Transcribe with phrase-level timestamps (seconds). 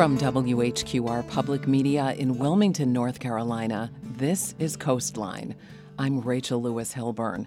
[0.00, 5.54] From WHQR Public Media in Wilmington, North Carolina, this is Coastline.
[5.98, 7.46] I'm Rachel Lewis Hilburn.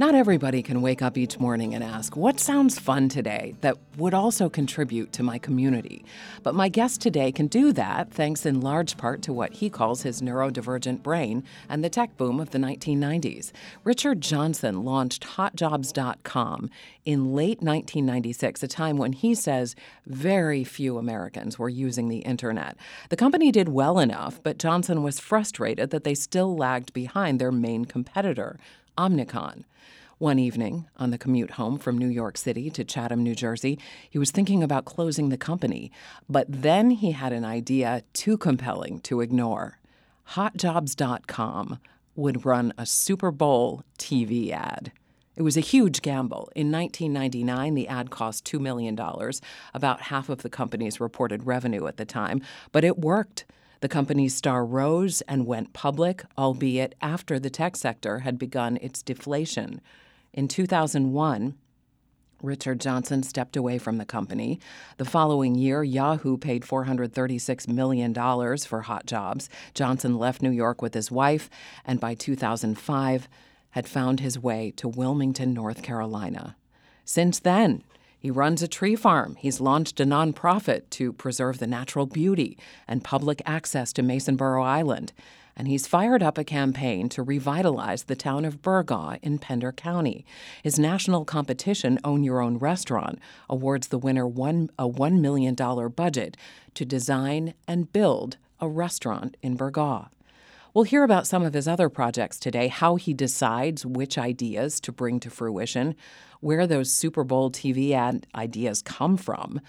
[0.00, 4.14] Not everybody can wake up each morning and ask, What sounds fun today that would
[4.14, 6.04] also contribute to my community?
[6.44, 10.02] But my guest today can do that thanks in large part to what he calls
[10.02, 13.50] his neurodivergent brain and the tech boom of the 1990s.
[13.82, 16.70] Richard Johnson launched HotJobs.com
[17.04, 19.74] in late 1996, a time when he says
[20.06, 22.76] very few Americans were using the internet.
[23.08, 27.50] The company did well enough, but Johnson was frustrated that they still lagged behind their
[27.50, 28.60] main competitor,
[28.98, 29.64] Omnicom.
[30.18, 33.78] One evening, on the commute home from New York City to Chatham, New Jersey,
[34.10, 35.92] he was thinking about closing the company.
[36.28, 39.78] But then he had an idea too compelling to ignore.
[40.32, 41.78] HotJobs.com
[42.16, 44.90] would run a Super Bowl TV ad.
[45.36, 46.50] It was a huge gamble.
[46.56, 48.98] In 1999, the ad cost $2 million,
[49.72, 53.46] about half of the company's reported revenue at the time, but it worked.
[53.80, 59.02] The company's star rose and went public, albeit after the tech sector had begun its
[59.02, 59.80] deflation.
[60.32, 61.54] In 2001,
[62.42, 64.60] Richard Johnson stepped away from the company.
[64.96, 69.48] The following year, Yahoo paid $436 million for Hot Jobs.
[69.74, 71.50] Johnson left New York with his wife,
[71.84, 73.28] and by 2005,
[73.70, 76.56] had found his way to Wilmington, North Carolina.
[77.04, 77.82] Since then,
[78.18, 79.36] he runs a tree farm.
[79.36, 85.12] He's launched a nonprofit to preserve the natural beauty and public access to Masonboro Island
[85.58, 90.24] and he's fired up a campaign to revitalize the town of Burgaw in Pender County.
[90.62, 93.18] His national competition, Own Your Own Restaurant,
[93.50, 96.36] awards the winner one, a $1 million budget
[96.74, 100.08] to design and build a restaurant in Burgaw.
[100.72, 104.92] We'll hear about some of his other projects today, how he decides which ideas to
[104.92, 105.96] bring to fruition,
[106.40, 109.60] where those Super Bowl TV ad ideas come from,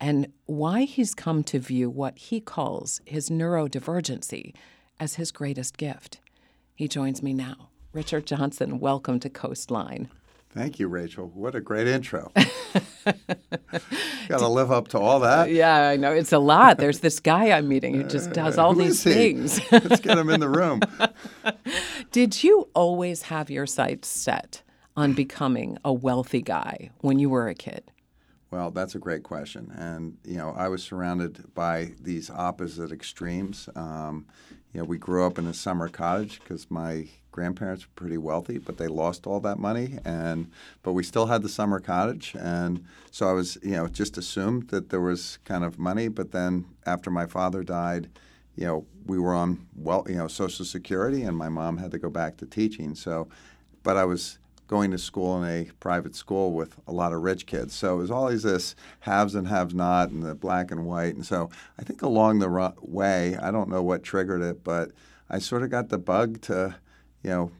[0.00, 4.54] and why he's come to view what he calls his neurodivergency
[5.00, 6.20] as his greatest gift.
[6.74, 7.70] He joins me now.
[7.92, 10.08] Richard Johnson, welcome to Coastline.
[10.56, 11.30] Thank you, Rachel.
[11.34, 12.32] What a great intro.
[13.04, 15.50] Got to live up to all that.
[15.56, 16.12] Yeah, I know.
[16.12, 16.78] It's a lot.
[16.78, 19.60] There's this guy I'm meeting who just does all uh, these things.
[19.70, 20.80] Let's get him in the room.
[22.10, 24.62] Did you always have your sights set
[24.96, 27.84] on becoming a wealthy guy when you were a kid?
[28.50, 29.72] Well, that's a great question.
[29.76, 33.68] And, you know, I was surrounded by these opposite extremes.
[33.74, 34.26] Um,
[34.72, 38.56] you know, we grew up in a summer cottage because my grandparents were pretty wealthy,
[38.56, 40.50] but they lost all that money, and
[40.82, 44.68] but we still had the summer cottage, and so I was, you know, just assumed
[44.68, 46.08] that there was kind of money.
[46.08, 48.08] But then after my father died,
[48.54, 51.98] you know, we were on well, you know, Social Security, and my mom had to
[51.98, 52.94] go back to teaching.
[52.94, 53.28] So,
[53.82, 57.46] but I was going to school in a private school with a lot of rich
[57.46, 57.74] kids.
[57.74, 61.14] So it was always this haves and have not and the black and white.
[61.14, 64.92] And so I think along the way, I don't know what triggered it, but
[65.30, 66.76] I sort of got the bug to,
[67.22, 67.50] you know,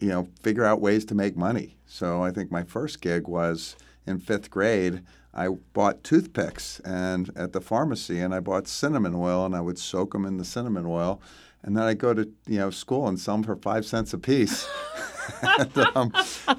[0.00, 1.76] you know, figure out ways to make money.
[1.86, 5.02] So I think my first gig was in fifth grade.
[5.34, 9.78] I bought toothpicks and at the pharmacy, and I bought cinnamon oil, and I would
[9.78, 11.22] soak them in the cinnamon oil,
[11.62, 14.18] and then I go to you know school and sell them for five cents a
[14.18, 14.68] piece.
[15.58, 16.12] and, um,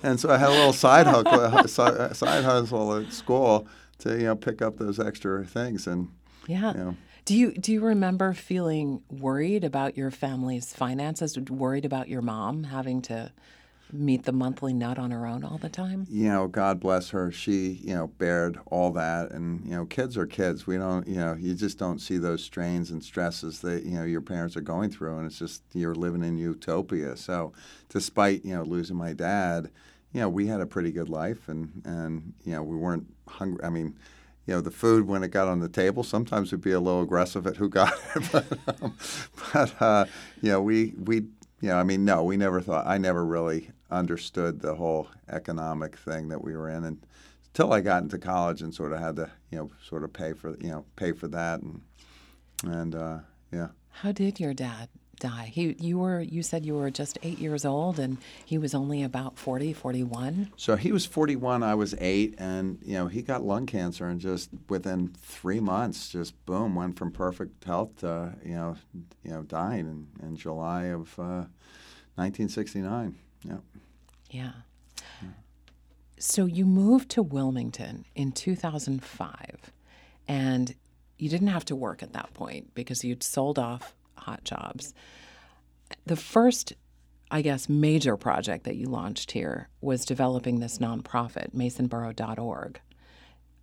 [0.03, 3.67] and, so I had a little side hustle, side hustle at school
[3.99, 6.09] to you know pick up those extra things and
[6.47, 6.73] yeah.
[6.73, 6.97] You know.
[7.25, 11.39] Do you do you remember feeling worried about your family's finances?
[11.39, 13.31] Worried about your mom having to
[13.93, 16.05] meet the monthly nut on her own all the time?
[16.09, 17.31] You know, God bless her.
[17.31, 19.31] She, you know, bared all that.
[19.31, 20.65] And, you know, kids are kids.
[20.65, 24.03] We don't, you know, you just don't see those strains and stresses that, you know,
[24.03, 25.17] your parents are going through.
[25.17, 27.15] And it's just, you're living in utopia.
[27.15, 27.53] So,
[27.89, 29.69] despite, you know, losing my dad,
[30.11, 33.63] you know, we had a pretty good life and, and you know, we weren't hungry.
[33.63, 33.97] I mean,
[34.45, 37.01] you know, the food when it got on the table sometimes would be a little
[37.01, 38.97] aggressive at who got it, but, um,
[39.53, 40.05] but uh,
[40.41, 41.15] you know, we we
[41.61, 42.85] you know, I mean, no, we never thought.
[42.85, 47.05] I never really understood the whole economic thing that we were in and
[47.53, 50.33] until I got into college and sort of had to you know sort of pay
[50.33, 51.81] for you know pay for that and
[52.63, 53.17] and uh,
[53.51, 53.67] yeah.
[53.89, 55.51] How did your dad die?
[55.53, 59.03] He you were you said you were just 8 years old and he was only
[59.03, 60.51] about 40, 41?
[60.57, 64.19] So he was 41, I was 8 and you know, he got lung cancer and
[64.19, 68.75] just within 3 months just boom went from perfect health to, you know,
[69.23, 71.45] you know, dying in, in July of uh,
[72.15, 73.15] 1969.
[73.43, 73.57] Yeah.
[74.33, 74.51] Yeah.
[75.19, 75.27] Hmm.
[76.17, 79.71] So you moved to Wilmington in 2005,
[80.27, 80.75] and
[81.19, 84.93] you didn't have to work at that point because you'd sold off hot jobs.
[86.05, 86.73] The first,
[87.29, 92.81] I guess, major project that you launched here was developing this nonprofit, masonboro.org.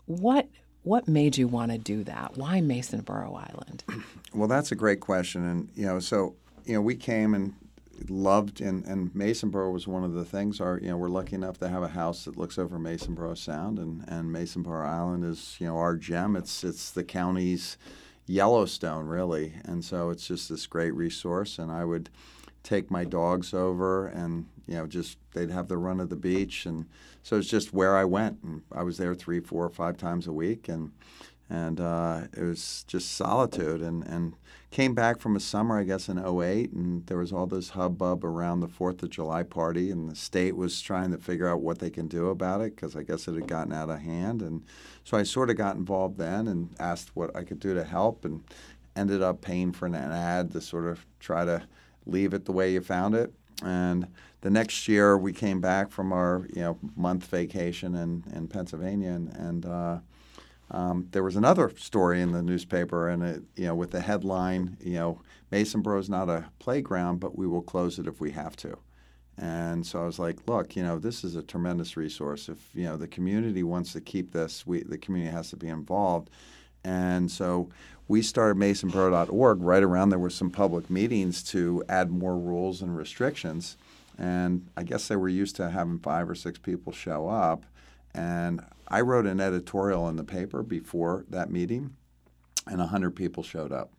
[0.07, 0.49] What
[0.83, 2.39] what made you want to do that?
[2.39, 3.85] Why Masonboro Island?
[4.33, 7.55] Well, that's a great question, and you know, so you know, we came and
[8.09, 10.61] loved and, and Masonboro was one of the things.
[10.61, 13.79] Our you know we're lucky enough to have a house that looks over Masonboro Sound
[13.79, 16.37] and and Masonboro Island is you know our gem.
[16.37, 17.77] It's it's the county's
[18.27, 21.59] Yellowstone really, and so it's just this great resource.
[21.59, 22.09] And I would
[22.63, 26.67] take my dogs over and you know just they'd have the run of the beach
[26.67, 26.87] and
[27.23, 30.33] so it's just where I went and I was there three, four, five times a
[30.33, 30.93] week and
[31.49, 34.35] and uh, it was just solitude and, and
[34.71, 38.25] came back from a summer i guess in 08 and there was all this hubbub
[38.25, 41.79] around the fourth of july party and the state was trying to figure out what
[41.81, 44.63] they can do about it because i guess it had gotten out of hand and
[45.05, 48.25] so i sort of got involved then and asked what i could do to help
[48.25, 48.43] and
[48.97, 51.63] ended up paying for an ad to sort of try to
[52.07, 53.33] leave it the way you found it
[53.65, 54.07] and
[54.41, 59.11] the next year we came back from our you know month vacation in, in pennsylvania
[59.11, 59.99] and, and uh,
[60.71, 64.77] um, there was another story in the newspaper, and it, you know, with the headline,
[64.81, 65.21] you know,
[65.51, 68.79] Masonboro is not a playground, but we will close it if we have to.
[69.37, 72.49] And so I was like, look, you know, this is a tremendous resource.
[72.49, 75.69] If you know the community wants to keep this, we the community has to be
[75.69, 76.31] involved.
[76.85, 77.71] And so
[78.07, 82.97] we started masonboro.org right around there were some public meetings to add more rules and
[82.97, 83.77] restrictions.
[84.19, 87.65] And I guess they were used to having five or six people show up.
[88.15, 91.97] And I wrote an editorial in the paper before that meeting,
[92.67, 93.93] and 100 people showed up.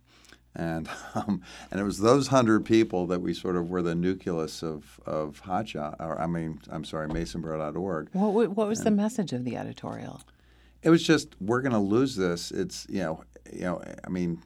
[0.54, 1.42] And, um,
[1.72, 5.42] and it was those 100 people that we sort of were the nucleus of, of
[5.44, 8.10] Hotshot, or I mean, I'm sorry, masonboro.org.
[8.14, 10.22] What, what was and the message of the editorial?
[10.84, 12.52] It was just, we're going to lose this.
[12.52, 13.24] It's, you know,
[13.54, 14.42] you know, I mean,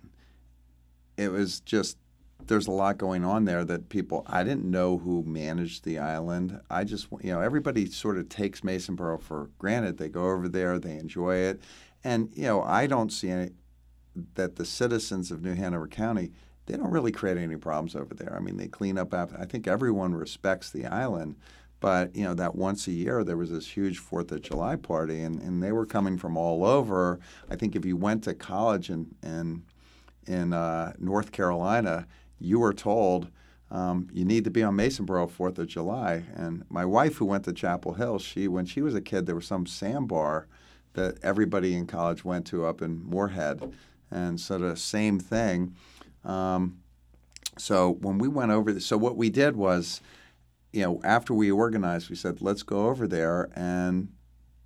[1.17, 1.97] it was just
[2.47, 6.59] there's a lot going on there that people I didn't know who managed the island.
[6.69, 9.97] I just you know everybody sort of takes Masonboro for granted.
[9.97, 11.61] They go over there, they enjoy it,
[12.03, 13.51] and you know I don't see any
[14.35, 16.31] that the citizens of New Hanover County
[16.67, 18.35] they don't really create any problems over there.
[18.35, 19.37] I mean they clean up after.
[19.39, 21.35] I think everyone respects the island.
[21.81, 25.21] But you know that once a year there was this huge Fourth of July party,
[25.21, 27.19] and, and they were coming from all over.
[27.49, 29.63] I think if you went to college in in,
[30.25, 32.07] in uh, North Carolina,
[32.39, 33.29] you were told
[33.71, 36.23] um, you need to be on Masonboro Fourth of July.
[36.35, 39.35] And my wife, who went to Chapel Hill, she when she was a kid, there
[39.35, 40.47] was some sandbar
[40.93, 43.73] that everybody in college went to up in Morehead,
[44.09, 45.75] and so the same thing.
[46.23, 46.77] Um,
[47.57, 49.99] so when we went over, so what we did was,
[50.71, 54.09] you know, after we organized, we said let's go over there and,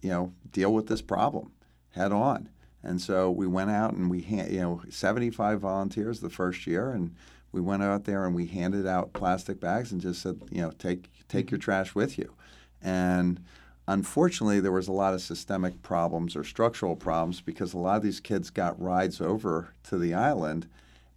[0.02, 1.52] you know, deal with this problem
[1.92, 2.50] head on.
[2.84, 7.16] And so we went out and we, you know, 75 volunteers the first year, and
[7.52, 10.72] we went out there and we handed out plastic bags and just said, you know,
[10.72, 11.66] take take your mm-hmm.
[11.66, 12.34] trash with you.
[12.82, 13.44] And
[13.88, 18.04] unfortunately, there was a lot of systemic problems or structural problems because a lot of
[18.04, 20.68] these kids got rides over to the island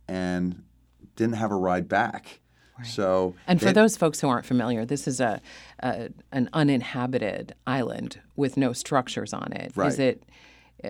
[0.09, 0.63] and
[1.17, 2.41] didn't have a ride back.
[2.79, 2.87] Right.
[2.87, 5.41] So, and for those folks who aren't familiar, this is a,
[5.81, 9.73] a, an uninhabited island with no structures on it.
[9.77, 9.89] Right.
[9.89, 10.25] Is it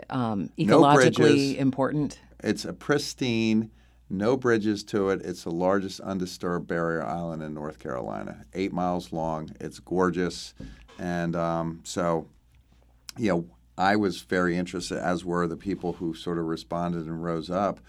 [0.09, 2.21] um, ecologically no important?
[2.43, 3.71] It's a pristine
[4.13, 5.23] no bridges to it.
[5.23, 9.51] It's the largest undisturbed barrier island in North Carolina, eight miles long.
[9.59, 10.55] It's gorgeous.
[10.99, 12.29] And um, so,
[13.17, 13.47] you know,
[13.79, 17.81] I was very interested, as were the people who sort of responded and rose up.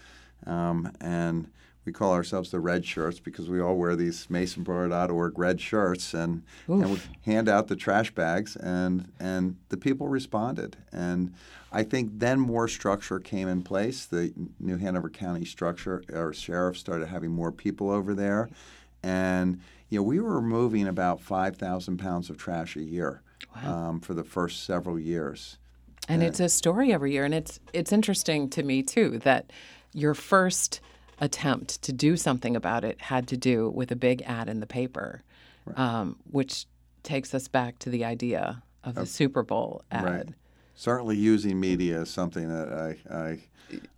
[0.46, 1.50] Um, and
[1.84, 6.42] we call ourselves the red shirts because we all wear these masonboro.org red shirts and,
[6.66, 10.76] and we hand out the trash bags and and the people responded.
[10.92, 11.34] And
[11.72, 14.06] I think then more structure came in place.
[14.06, 18.48] The New Hanover County structure our sheriff started having more people over there.
[19.02, 19.60] And
[19.90, 23.22] you know we were removing about 5,000 pounds of trash a year
[23.54, 23.88] wow.
[23.88, 25.58] um, for the first several years.
[26.08, 27.26] And, and it's a story every year.
[27.26, 29.50] And it's it's interesting to me too that
[29.92, 30.80] your first
[31.24, 34.66] attempt to do something about it had to do with a big ad in the
[34.66, 35.22] paper,
[35.64, 35.78] right.
[35.78, 36.66] um, which
[37.02, 40.04] takes us back to the idea of the Super Bowl ad.
[40.04, 40.28] Right.
[40.74, 43.38] Certainly, using media is something that I, I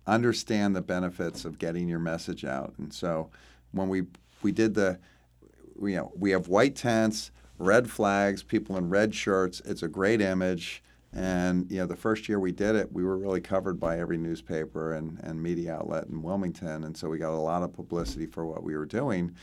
[0.05, 2.73] understand the benefits of getting your message out.
[2.77, 3.29] And so,
[3.71, 4.03] when we
[4.41, 4.97] we did the,
[5.75, 9.61] we, you know, we have white tents, red flags, people in red shirts.
[9.65, 10.81] It's a great image.
[11.17, 14.19] And you know, the first year we did it, we were really covered by every
[14.19, 18.27] newspaper and, and media outlet in Wilmington, and so we got a lot of publicity
[18.27, 19.33] for what we were doing.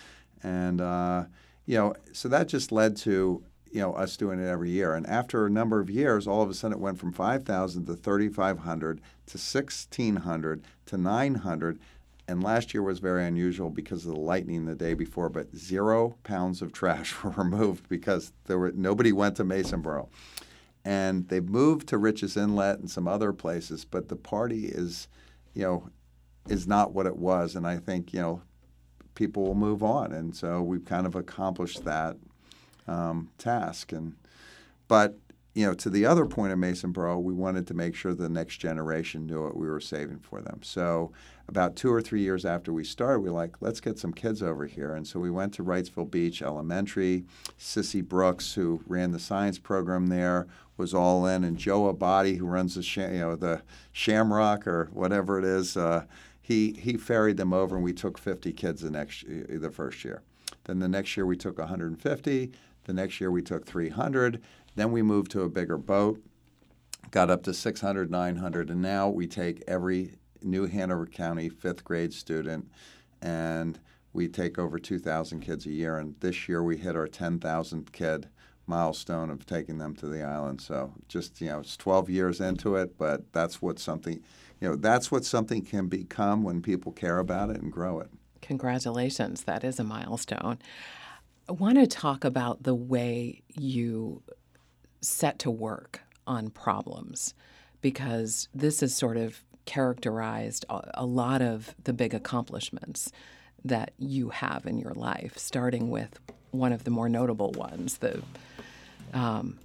[0.45, 1.25] And uh,
[1.66, 4.95] you know, so that just led to you know us doing it every year.
[4.95, 7.97] And after a number of years, all of a sudden it went from 5,000 to
[7.97, 11.81] 3,500 to 1,600 to 900.
[12.28, 16.16] And last year was very unusual because of the lightning the day before, but zero
[16.23, 20.07] pounds of trash were removed because there were nobody went to Masonboro.
[20.85, 25.09] And they've moved to Rich's Inlet and some other places, but the party is,
[25.55, 25.88] you know,
[26.49, 28.43] is not what it was, and I think you know
[29.14, 32.17] people will move on, and so we've kind of accomplished that
[32.87, 33.93] um, task.
[33.93, 34.14] And
[34.88, 35.17] but
[35.55, 38.57] you know, to the other point of Masonboro, we wanted to make sure the next
[38.57, 40.61] generation knew what we were saving for them.
[40.64, 41.12] So
[41.49, 44.43] about two or three years after we started, we were like, let's get some kids
[44.43, 44.95] over here.
[44.95, 47.25] And so we went to Wrightsville Beach Elementary.
[47.57, 52.47] Sissy Brooks, who ran the science program there, was all in, and Joe Abadi, who
[52.47, 53.62] runs the you know the
[53.93, 56.04] Shamrock or whatever it is, uh,
[56.40, 60.23] he he ferried them over, and we took 50 kids the next the first year.
[60.64, 62.52] Then the next year we took 150.
[62.85, 64.43] The next year we took 300.
[64.76, 66.21] Then we moved to a bigger boat,
[67.11, 72.12] got up to 600, 900, and now we take every New Hanover County fifth grade
[72.12, 72.71] student
[73.23, 73.78] and
[74.12, 75.99] we take over 2,000 kids a year.
[75.99, 78.28] And this year we hit our 10,000 kid
[78.66, 80.61] milestone of taking them to the island.
[80.61, 84.23] So just, you know, it's 12 years into it, but that's what something,
[84.61, 88.09] you know, that's what something can become when people care about it and grow it.
[88.42, 89.44] Congratulations.
[89.44, 90.59] That is a milestone.
[91.49, 94.23] I want to talk about the way you
[95.00, 97.35] set to work on problems
[97.83, 103.11] because this has sort of characterized a, lot of the big accomplishments
[103.64, 108.23] that you have in your life, starting with one of the more notable ones, the
[109.14, 109.59] um,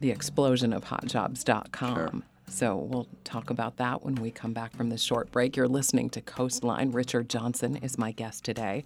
[0.00, 1.96] the explosion of hotjobs.com.
[1.96, 2.22] Sure.
[2.46, 5.56] So we'll talk about that when we come back from this short break.
[5.56, 6.92] You're listening to Coastline.
[6.92, 8.84] Richard Johnson is my guest today.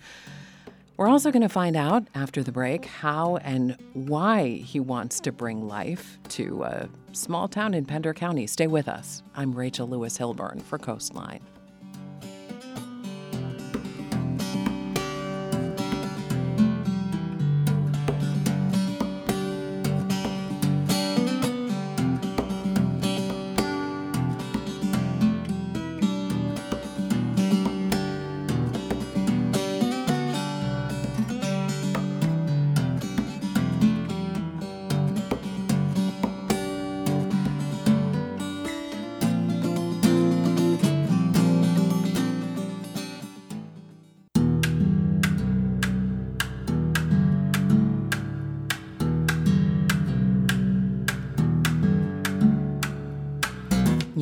[0.97, 5.33] We're also going to find out after the break how and why he wants to
[5.33, 8.47] bring life to a small town in Pender County.
[8.47, 9.23] Stay with us.
[9.35, 11.41] I'm Rachel Lewis Hilburn for Coastline.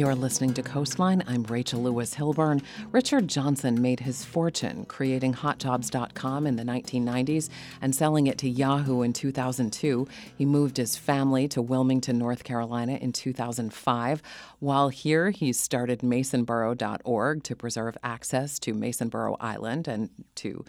[0.07, 1.25] You're listening to Coastline.
[1.27, 2.63] I'm Rachel Lewis Hilburn.
[2.93, 7.49] Richard Johnson made his fortune creating hotjobs.com in the 1990s
[7.83, 10.07] and selling it to Yahoo in 2002.
[10.39, 14.23] He moved his family to Wilmington, North Carolina in 2005.
[14.61, 20.65] While here, he started masonboro.org to preserve access to Masonboro Island and to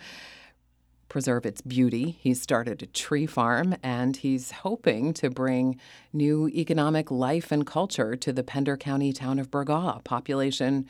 [1.09, 2.17] preserve its beauty.
[2.19, 5.79] He's started a tree farm and he's hoping to bring
[6.13, 10.03] new economic life and culture to the Pender County town of Burgaw.
[10.03, 10.87] Population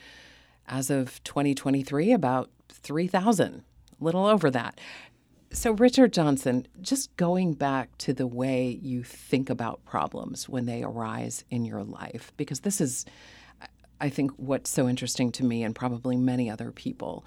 [0.66, 3.62] as of 2023, about 3,000,
[4.00, 4.78] a little over that.
[5.50, 10.82] So, Richard Johnson, just going back to the way you think about problems when they
[10.82, 13.06] arise in your life, because this is,
[13.98, 17.24] I think, what's so interesting to me and probably many other people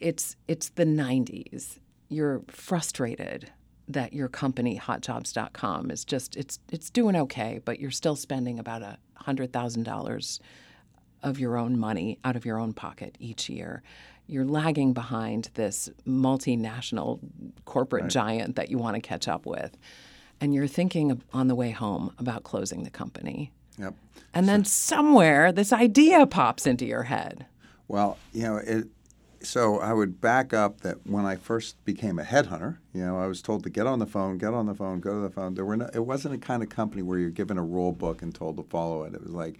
[0.00, 1.78] it's it's the 90s.
[2.08, 3.50] You're frustrated
[3.88, 8.82] that your company hotjobs.com is just it's it's doing okay, but you're still spending about
[8.82, 10.40] a hundred thousand dollars
[11.22, 13.82] of your own money out of your own pocket each year.
[14.26, 17.20] You're lagging behind this multinational
[17.64, 18.10] corporate right.
[18.10, 19.76] giant that you want to catch up with.
[20.40, 23.52] And you're thinking on the way home about closing the company.
[23.78, 23.94] Yep.
[24.34, 27.46] And so, then somewhere this idea pops into your head.
[27.88, 28.88] Well, you know, it,
[29.42, 33.26] so I would back up that when I first became a headhunter, you know, I
[33.26, 35.54] was told to get on the phone, get on the phone, go to the phone.
[35.54, 38.22] There were no, it wasn't a kind of company where you're given a rule book
[38.22, 39.14] and told to follow it.
[39.14, 39.58] It was like,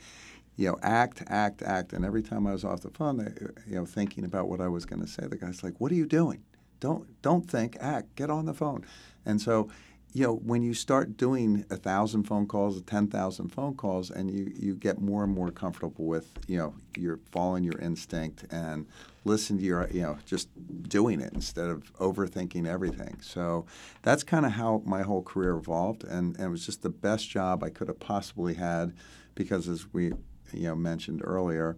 [0.56, 1.92] you know, act, act, act.
[1.92, 3.30] And every time I was off the phone, they,
[3.66, 5.96] you know, thinking about what I was going to say, the guy's like, "What are
[5.96, 6.42] you doing?
[6.80, 8.16] Don't don't think, act.
[8.16, 8.84] Get on the phone."
[9.24, 9.68] And so
[10.16, 14.30] you know, when you start doing a thousand phone calls, ten thousand phone calls, and
[14.30, 18.86] you, you get more and more comfortable with, you know, you're following your instinct and
[19.26, 20.48] listen to your, you know, just
[20.88, 23.18] doing it instead of overthinking everything.
[23.20, 23.66] So
[24.00, 27.28] that's kind of how my whole career evolved, and, and it was just the best
[27.28, 28.94] job I could have possibly had,
[29.34, 30.14] because as we,
[30.50, 31.76] you know, mentioned earlier,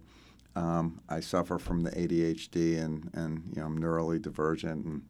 [0.54, 5.02] um, I suffer from the ADHD and and you know I'm neurally divergent and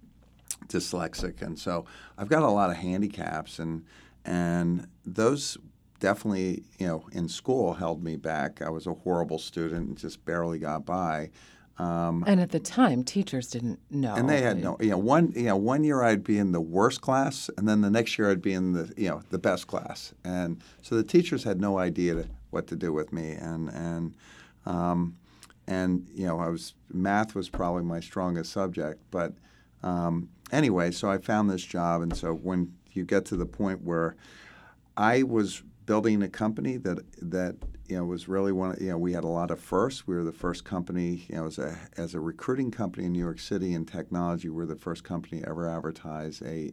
[0.68, 1.84] dyslexic, and so
[2.16, 3.84] I've got a lot of handicaps, and
[4.24, 5.56] and those
[6.00, 8.62] definitely, you know, in school held me back.
[8.62, 11.30] I was a horrible student and just barely got by.
[11.78, 14.14] Um, and at the time, teachers didn't know.
[14.14, 16.60] and they had no, you know, one, you know, one year I'd be in the
[16.60, 19.68] worst class, and then the next year I'd be in the, you know, the best
[19.68, 23.68] class, and so the teachers had no idea to, what to do with me, and
[23.68, 24.16] and
[24.66, 25.16] um,
[25.68, 29.34] and you know, I was math was probably my strongest subject, but
[29.84, 33.82] um, anyway, so I found this job, and so when you get to the point
[33.82, 34.16] where
[34.96, 38.72] I was building a company that that you know was really one.
[38.72, 40.06] Of, you know, we had a lot of firsts.
[40.06, 43.18] We were the first company, you know, as a as a recruiting company in New
[43.18, 44.48] York City in technology.
[44.48, 46.72] We were the first company to ever advertise a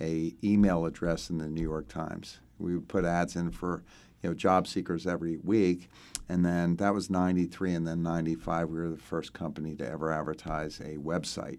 [0.00, 2.40] a email address in the New York Times.
[2.58, 3.84] We would put ads in for
[4.22, 5.90] you know job seekers every week,
[6.28, 10.10] and then that was '93, and then '95 we were the first company to ever
[10.10, 11.58] advertise a website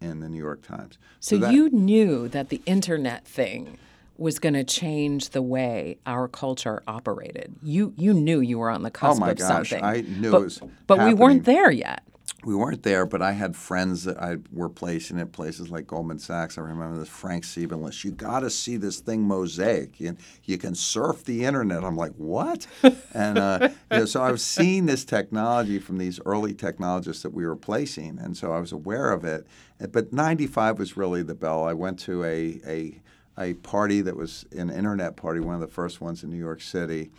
[0.00, 0.98] in the New York Times.
[1.20, 3.78] So, so that, you knew that the internet thing
[4.16, 7.54] was going to change the way our culture operated.
[7.62, 9.84] You you knew you were on the cusp oh my of gosh, something.
[9.84, 11.16] I knew but, it was But happening.
[11.16, 12.02] we weren't there yet.
[12.44, 16.18] We weren't there, but I had friends that I were placing at places like Goldman
[16.18, 16.58] Sachs.
[16.58, 18.04] I remember this Frank Sieben list.
[18.04, 19.98] You got to see this thing Mosaic.
[19.98, 21.84] You, you can surf the internet.
[21.84, 22.66] I'm like, what?
[23.14, 27.32] and uh, you know, so I was seeing this technology from these early technologists that
[27.32, 29.46] we were placing, and so I was aware of it.
[29.90, 31.64] But 95 was really the bell.
[31.64, 33.00] I went to a, a
[33.36, 36.60] a party that was an internet party, one of the first ones in New York
[36.60, 37.10] City.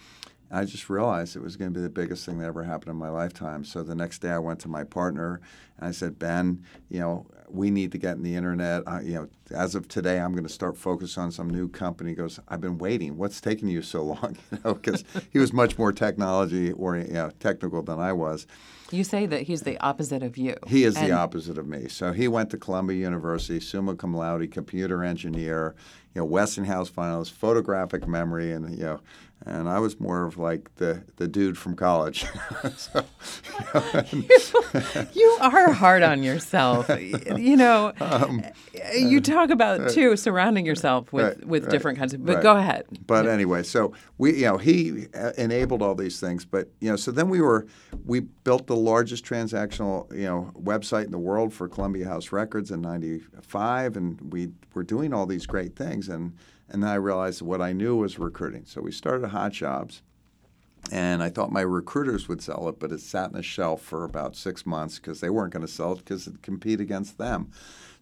[0.51, 2.97] I just realized it was going to be the biggest thing that ever happened in
[2.97, 3.65] my lifetime.
[3.65, 5.41] So the next day, I went to my partner
[5.77, 8.83] and I said, "Ben, you know, we need to get in the internet.
[8.85, 12.11] Uh, you know, as of today, I'm going to start focus on some new company."
[12.11, 13.17] He goes, "I've been waiting.
[13.17, 17.13] What's taking you so long?" You know, because he was much more technology or you
[17.13, 18.47] know, technical than I was.
[18.91, 20.55] You say that he's the opposite of you.
[20.67, 21.87] He is and the opposite of me.
[21.87, 25.75] So he went to Columbia University, summa cum laude, computer engineer,
[26.13, 29.01] you know, Westinghouse finalist, photographic memory, and you know,
[29.45, 32.25] and I was more of like the the dude from college.
[32.77, 33.05] so,
[34.11, 36.89] you, know, you, are hard on yourself.
[36.89, 38.43] you know, um,
[38.95, 42.25] you talk about uh, too surrounding yourself with right, with right, different kinds of.
[42.25, 42.43] But right.
[42.43, 42.85] go ahead.
[43.05, 46.43] But anyway, so we, you know, he uh, enabled all these things.
[46.45, 47.67] But you know, so then we were
[48.05, 52.71] we built the largest transactional you know website in the world for Columbia House Records
[52.71, 56.33] in '95, and we were doing all these great things and
[56.69, 58.65] and then I realized what I knew was recruiting.
[58.65, 60.01] So we started Hot Jobs,
[60.91, 64.03] and I thought my recruiters would sell it, but it sat in a shelf for
[64.03, 67.51] about six months because they weren't going to sell it because it'd compete against them.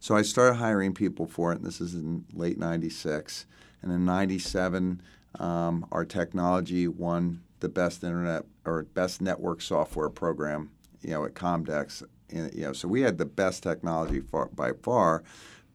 [0.00, 3.46] So I started hiring people for it, and this is in late '96.
[3.82, 5.00] And in '97,
[5.38, 10.70] um, our technology won the best internet or best network software program,
[11.02, 12.02] you know, at Comdex.
[12.30, 14.20] And, you know, so we had the best technology
[14.54, 15.22] by far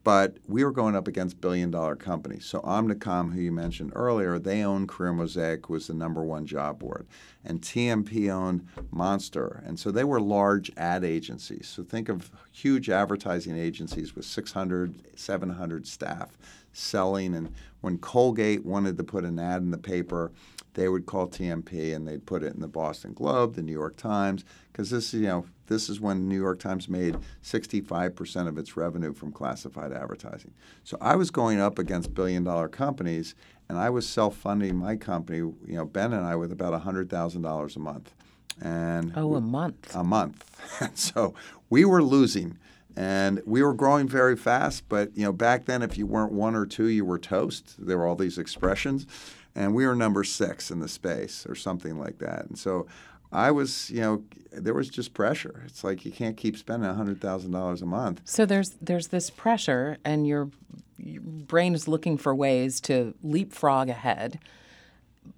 [0.04, 2.46] but we were going up against billion dollar companies.
[2.46, 6.80] So Omnicom, who you mentioned earlier, they owned Career Mosaic, was the number one job
[6.80, 7.06] board.
[7.44, 9.62] And TMP owned Monster.
[9.66, 11.68] And so they were large ad agencies.
[11.68, 16.38] So think of huge advertising agencies with 600, 700 staff
[16.72, 17.36] selling.
[17.36, 20.32] And when Colgate wanted to put an ad in the paper,
[20.74, 23.98] they would call TMP and they'd put it in the Boston Globe, the New York
[23.98, 28.78] Times, because this, you know, this is when New York Times made 65% of its
[28.78, 30.54] revenue from classified advertising.
[30.84, 33.36] So I was going up against billion dollar companies
[33.68, 37.80] and I was self-funding my company, you know, Ben and I with about $100,000 a
[37.80, 38.14] month.
[38.62, 39.96] And Oh, a month.
[39.96, 40.44] A month.
[40.94, 41.34] so
[41.70, 42.58] we were losing
[42.96, 46.56] and we were growing very fast, but you know, back then if you weren't one
[46.56, 47.76] or two, you were toast.
[47.78, 49.06] There were all these expressions
[49.56, 52.46] and we were number 6 in the space or something like that.
[52.46, 52.88] And so
[53.32, 55.64] I was, you know, there was just pressure.
[55.66, 58.22] It's like you can't keep spending hundred thousand dollars a month.
[58.26, 60.50] So there's there's this pressure, and your,
[60.98, 64.40] your brain is looking for ways to leapfrog ahead.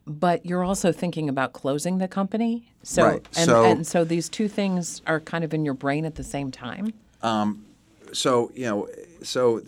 [0.06, 2.72] But you're also thinking about closing the company.
[2.82, 3.28] So right.
[3.36, 6.24] and, so, and so these two things are kind of in your brain at the
[6.24, 6.94] same time.
[7.24, 7.66] Um,
[8.14, 8.90] so you know,
[9.24, 9.62] so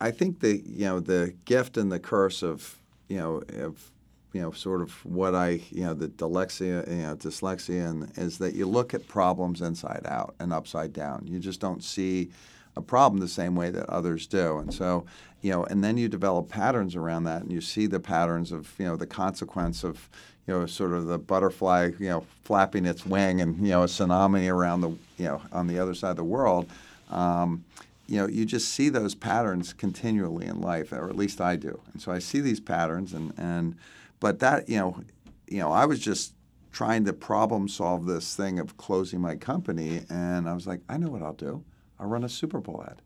[0.00, 3.92] I think the you know the gift and the curse of you know of
[4.32, 8.38] you know, sort of what I, you know, the dyslexia, you know, dyslexia, and is
[8.38, 11.26] that you look at problems inside out and upside down.
[11.26, 12.30] You just don't see
[12.74, 15.04] a problem the same way that others do, and so,
[15.42, 18.72] you know, and then you develop patterns around that, and you see the patterns of,
[18.78, 20.08] you know, the consequence of,
[20.46, 23.86] you know, sort of the butterfly, you know, flapping its wing, and you know, a
[23.86, 26.68] tsunami around the, you know, on the other side of the world.
[27.10, 27.64] Um,
[28.08, 31.80] you know, you just see those patterns continually in life, or at least I do.
[31.92, 33.76] And so I see these patterns, and and
[34.20, 35.02] but that, you know,
[35.46, 36.34] you know, I was just
[36.72, 40.96] trying to problem solve this thing of closing my company, and I was like, I
[40.96, 41.62] know what I'll do.
[42.00, 43.02] I'll run a Super Bowl ad.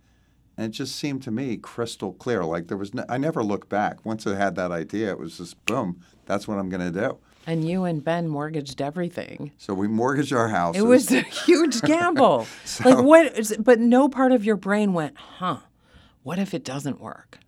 [0.56, 2.44] And it just seemed to me crystal clear.
[2.44, 4.06] Like there was, no, I never looked back.
[4.06, 6.00] Once I had that idea, it was just boom.
[6.24, 7.18] That's what I'm going to do.
[7.46, 9.52] And you and Ben mortgaged everything.
[9.56, 10.76] So we mortgaged our house.
[10.76, 12.46] It was a huge gamble.
[12.64, 13.52] so, like what?
[13.60, 15.58] But no part of your brain went, "Huh?
[16.22, 17.38] What if it doesn't work?"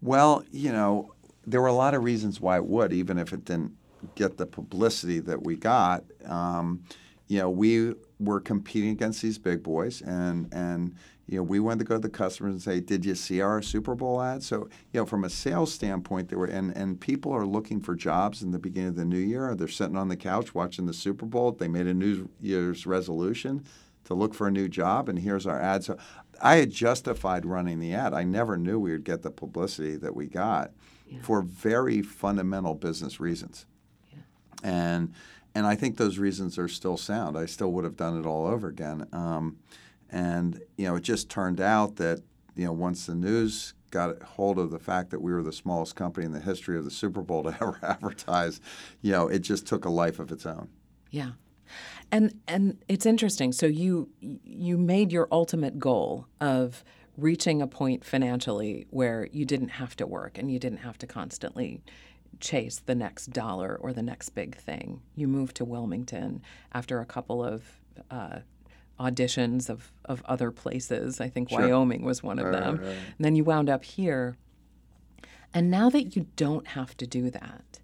[0.00, 1.14] Well, you know,
[1.46, 3.72] there were a lot of reasons why it would, even if it didn't
[4.14, 6.04] get the publicity that we got.
[6.24, 6.84] Um,
[7.26, 10.94] you know, we were competing against these big boys, and and
[11.28, 13.60] you know, we wanted to go to the customers and say, "Did you see our
[13.60, 17.32] Super Bowl ad?" So, you know, from a sales standpoint, there were and and people
[17.32, 19.54] are looking for jobs in the beginning of the new year.
[19.54, 21.52] They're sitting on the couch watching the Super Bowl.
[21.52, 23.64] They made a New Year's resolution
[24.04, 25.84] to look for a new job, and here's our ad.
[25.84, 25.98] So,
[26.40, 28.14] I had justified running the ad.
[28.14, 30.72] I never knew we would get the publicity that we got
[31.06, 31.18] yeah.
[31.20, 33.66] for very fundamental business reasons,
[34.10, 34.20] yeah.
[34.62, 35.12] and
[35.54, 37.36] and I think those reasons are still sound.
[37.36, 39.06] I still would have done it all over again.
[39.12, 39.58] Um,
[40.10, 42.22] and you know, it just turned out that
[42.54, 45.96] you know once the news got hold of the fact that we were the smallest
[45.96, 48.60] company in the history of the Super Bowl to ever advertise,
[49.00, 50.68] you know, it just took a life of its own.
[51.10, 51.32] Yeah.
[52.10, 53.52] And and it's interesting.
[53.52, 56.84] So you you made your ultimate goal of
[57.16, 61.06] reaching a point financially where you didn't have to work and you didn't have to
[61.06, 61.82] constantly
[62.40, 65.02] chase the next dollar or the next big thing.
[65.16, 66.42] You moved to Wilmington
[66.72, 67.64] after a couple of
[68.10, 68.38] uh,
[68.98, 71.20] auditions of, of other places.
[71.20, 71.60] I think sure.
[71.60, 72.76] Wyoming was one of right, them.
[72.76, 72.88] Right.
[72.88, 74.36] And then you wound up here.
[75.54, 77.80] And now that you don't have to do that,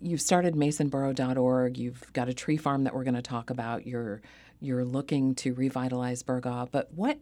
[0.00, 1.78] you've started masonboro.org.
[1.78, 3.86] You've got a tree farm that we're going to talk about.
[3.86, 4.22] You're
[4.60, 6.68] you're looking to revitalize Burgaw.
[6.70, 7.18] But what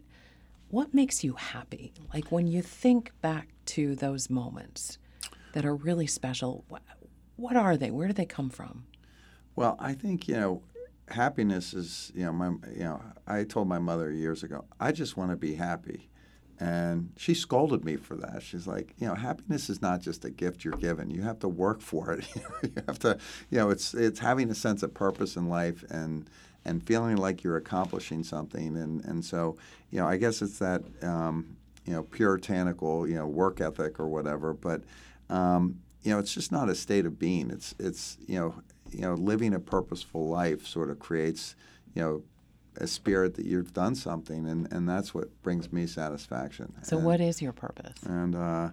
[0.69, 1.93] what makes you happy?
[2.13, 4.99] Like when you think back to those moments
[5.53, 6.83] that are really special, what,
[7.37, 7.91] what are they?
[7.91, 8.87] Where do they come from?
[9.55, 10.63] Well, I think you know
[11.09, 15.17] happiness is, you know, my, you know, I told my mother years ago, I just
[15.17, 16.09] want to be happy.
[16.61, 18.43] And she scolded me for that.
[18.43, 21.11] She's like, you know, happiness is not just a gift you're given.
[21.11, 22.27] You have to work for it.
[22.62, 23.19] you have to,
[23.51, 26.31] you know, it's it's having a sense of purpose in life and
[26.65, 28.77] and feeling like you're accomplishing something.
[28.77, 29.57] And and so,
[29.91, 34.07] you know, I guess it's that, um, you know, puritanical, you know, work ethic or
[34.07, 34.53] whatever.
[34.53, 34.83] But
[35.31, 37.51] um, you know, it's just not a state of being.
[37.51, 38.55] It's it's you know,
[38.92, 41.57] you know, living a purposeful life sort of creates,
[41.94, 42.22] you know,
[42.76, 46.72] a spirit that you've done something, and, and that's what brings me satisfaction.
[46.83, 48.02] So, and, what is your purpose?
[48.05, 48.70] And uh,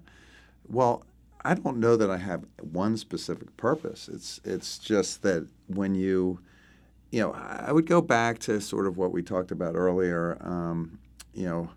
[0.68, 1.06] well,
[1.44, 4.10] I don't know that I have one specific purpose.
[4.12, 6.40] It's it's just that when you,
[7.12, 10.38] you know, I would go back to sort of what we talked about earlier.
[10.42, 11.00] Um,
[11.34, 11.70] you know.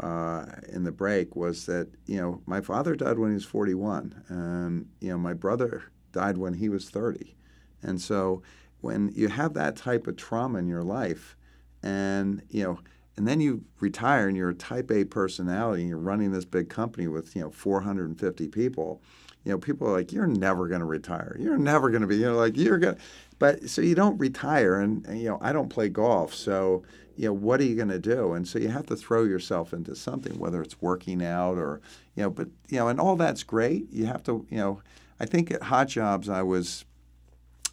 [0.00, 4.22] Uh, in the break was that you know my father died when he was 41
[4.28, 7.34] and you know my brother died when he was 30
[7.82, 8.42] and so
[8.80, 11.36] when you have that type of trauma in your life,
[11.82, 12.78] and you know,
[13.18, 16.68] and then you retire and you're a type A personality and you're running this big
[16.68, 19.02] company with, you know, 450 people,
[19.44, 21.36] you know, people are like, you're never going to retire.
[21.38, 22.96] You're never going to be, you know, like you're going
[23.40, 24.80] but so you don't retire.
[24.80, 26.32] And, and, you know, I don't play golf.
[26.32, 26.84] So,
[27.16, 28.34] you know, what are you going to do?
[28.34, 31.80] And so you have to throw yourself into something, whether it's working out or,
[32.14, 33.90] you know, but, you know, and all that's great.
[33.90, 34.80] You have to, you know,
[35.18, 36.84] I think at Hot Jobs, I was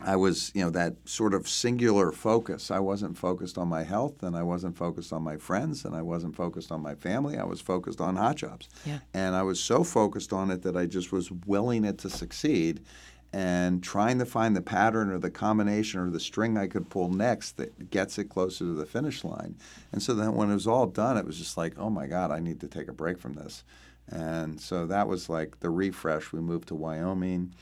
[0.01, 2.69] I was, you know, that sort of singular focus.
[2.69, 6.01] I wasn't focused on my health, and I wasn't focused on my friends, and I
[6.01, 7.38] wasn't focused on my family.
[7.38, 8.99] I was focused on hot jobs, yeah.
[9.13, 12.81] and I was so focused on it that I just was willing it to succeed,
[13.31, 17.10] and trying to find the pattern or the combination or the string I could pull
[17.10, 19.55] next that gets it closer to the finish line.
[19.93, 22.31] And so then, when it was all done, it was just like, oh my God,
[22.31, 23.63] I need to take a break from this.
[24.10, 26.31] And so that was like the refresh.
[26.31, 27.53] We moved to Wyoming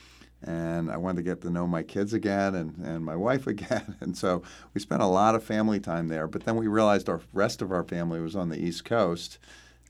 [0.44, 3.96] and I wanted to get to know my kids again and, and my wife again.
[4.00, 6.28] And so we spent a lot of family time there.
[6.28, 9.40] But then we realized our rest of our family was on the East Coast.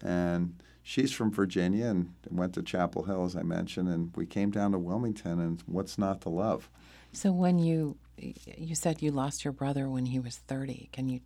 [0.01, 3.89] And she's from Virginia and went to Chapel Hill, as I mentioned.
[3.89, 6.69] And we came down to Wilmington, and what's not to love?
[7.13, 11.21] So when you you said you lost your brother when he was 30, can you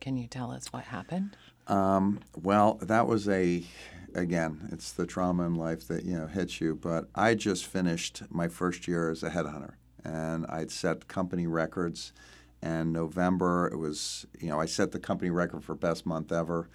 [0.00, 1.36] can you tell us what happened?
[1.66, 3.64] Um, well, that was a
[4.14, 6.74] again, it's the trauma in life that you know hits you.
[6.74, 12.12] But I just finished my first year as a headhunter, and I'd set company records.
[12.64, 16.68] And November, it was you know I set the company record for best month ever.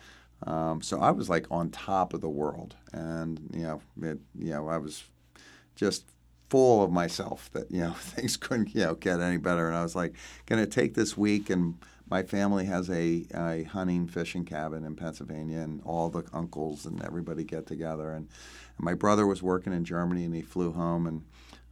[0.44, 4.52] Um, so I was like on top of the world, and you know, it, you
[4.52, 5.04] know, I was
[5.76, 6.06] just
[6.50, 9.84] full of myself that you know things couldn't you know get any better, and I
[9.84, 10.14] was like,
[10.46, 11.76] going to take this week and
[12.10, 17.04] my family has a, a hunting fishing cabin in Pennsylvania, and all the uncles and
[17.04, 18.12] everybody get together.
[18.12, 18.28] And,
[18.78, 21.24] and my brother was working in Germany, and he flew home, and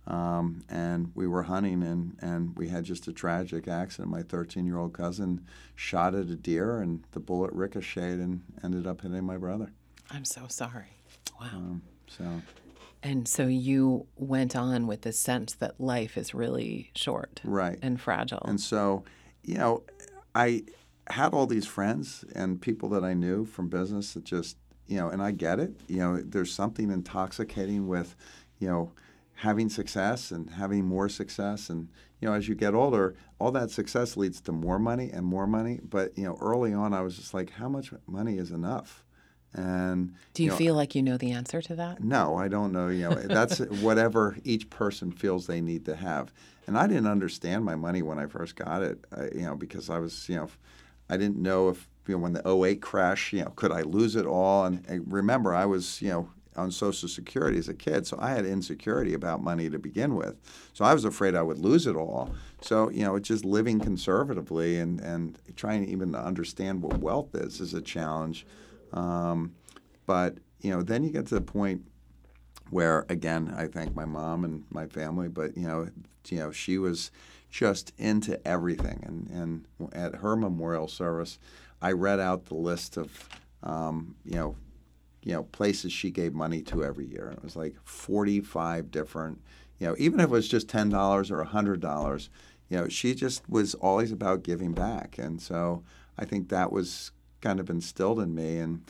[0.07, 4.11] um, and we were hunting, and, and we had just a tragic accident.
[4.11, 5.41] My 13 year old cousin
[5.75, 9.71] shot at a deer, and the bullet ricocheted and ended up hitting my brother.
[10.11, 10.99] I'm so sorry.
[11.41, 11.47] Wow.
[11.53, 12.23] Um, so.
[13.01, 17.77] And so you went on with the sense that life is really short Right.
[17.81, 18.41] and fragile.
[18.45, 19.03] And so,
[19.43, 19.83] you know,
[20.35, 20.63] I
[21.07, 25.07] had all these friends and people that I knew from business that just, you know,
[25.07, 25.79] and I get it.
[25.87, 28.15] You know, there's something intoxicating with,
[28.59, 28.91] you know,
[29.35, 31.69] having success and having more success.
[31.69, 31.87] And,
[32.19, 35.47] you know, as you get older, all that success leads to more money and more
[35.47, 35.79] money.
[35.81, 39.04] But, you know, early on, I was just like, how much money is enough?
[39.55, 42.03] And Do you know, feel like you know the answer to that?
[42.03, 42.89] no, I don't know.
[42.89, 46.33] You know, that's whatever each person feels they need to have.
[46.67, 49.05] And I didn't understand my money when I first got it.
[49.15, 50.49] I, you know, because I was, you know,
[51.09, 54.15] I didn't know if you know when the 08 crash, you know, could I lose
[54.15, 54.65] it all?
[54.65, 58.31] And, and remember, I was, you know, on Social Security as a kid, so I
[58.31, 60.35] had insecurity about money to begin with.
[60.73, 62.33] So I was afraid I would lose it all.
[62.61, 67.35] So you know, it's just living conservatively and and trying even to understand what wealth
[67.35, 68.45] is is a challenge.
[68.95, 69.53] Um,
[70.05, 71.83] but you know, then you get to the point
[72.71, 75.89] where again, I thank my mom and my family, but you know,
[76.27, 77.11] you know, she was
[77.49, 81.37] just into everything, and and at her memorial service,
[81.81, 83.29] I read out the list of
[83.61, 84.55] um, you know,
[85.23, 89.41] you know, places she gave money to every year, it was like forty-five different.
[89.79, 92.29] You know, even if it was just ten dollars or hundred dollars,
[92.69, 95.83] you know, she just was always about giving back, and so
[96.17, 97.11] I think that was
[97.45, 98.81] kind of instilled in me, and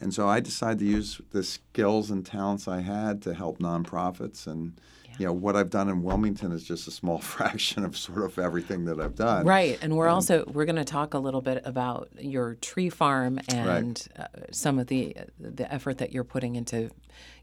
[0.00, 4.48] and so I decided to use the skills and talents I had to help nonprofits.
[4.48, 4.72] And,
[5.16, 8.36] you know, what I've done in Wilmington is just a small fraction of sort of
[8.36, 9.46] everything that I've done.
[9.46, 13.38] Right, and we're also we're going to talk a little bit about your tree farm
[13.48, 16.90] and uh, some of the the effort that you're putting into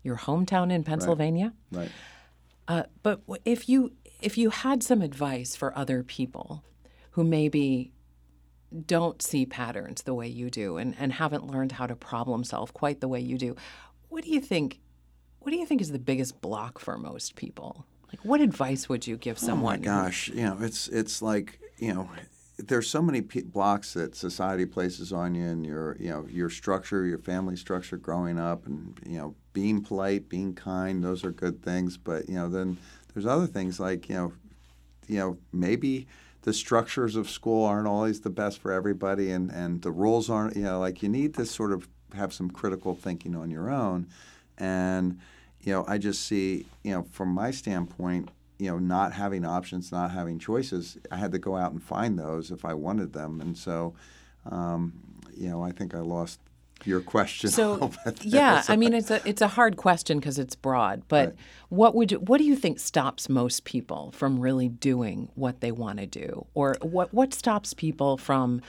[0.04, 1.54] your hometown in Pennsylvania.
[1.72, 1.91] Right.
[2.67, 6.63] Uh, but if you if you had some advice for other people
[7.12, 7.93] who maybe
[8.86, 12.74] don't see patterns the way you do and, and haven't learned how to problem solve
[12.74, 13.56] quite the way you do,
[14.10, 14.80] what do you think?
[15.40, 17.86] What do you think is the biggest block for most people?
[18.10, 19.76] Like, what advice would you give someone?
[19.76, 22.10] Oh my gosh, you know, it's it's like you know,
[22.58, 26.50] there's so many p- blocks that society places on you, and your you know your
[26.50, 31.32] structure, your family structure, growing up, and you know, being polite, being kind, those are
[31.32, 31.98] good things.
[31.98, 32.78] But you know, then
[33.14, 34.34] there's other things like you know,
[35.08, 36.08] you know, maybe
[36.43, 40.56] the structures of school aren't always the best for everybody, and and the rules aren't.
[40.56, 44.08] You know, like you need to sort of have some critical thinking on your own,
[44.58, 45.19] and
[45.62, 49.91] you know, I just see, you know, from my standpoint, you know, not having options,
[49.91, 53.41] not having choices, I had to go out and find those if I wanted them.
[53.41, 53.93] And so,
[54.49, 54.93] um,
[55.36, 56.39] you know, I think I lost
[56.86, 57.50] your question.
[57.50, 58.15] So little bit there.
[58.24, 61.04] yeah, I mean it's a it's a hard question because it's broad.
[61.08, 61.36] But Right.
[61.70, 65.72] what would you, what do you think stops most people from really doing what they
[65.72, 68.62] want to do, or what what stops people from?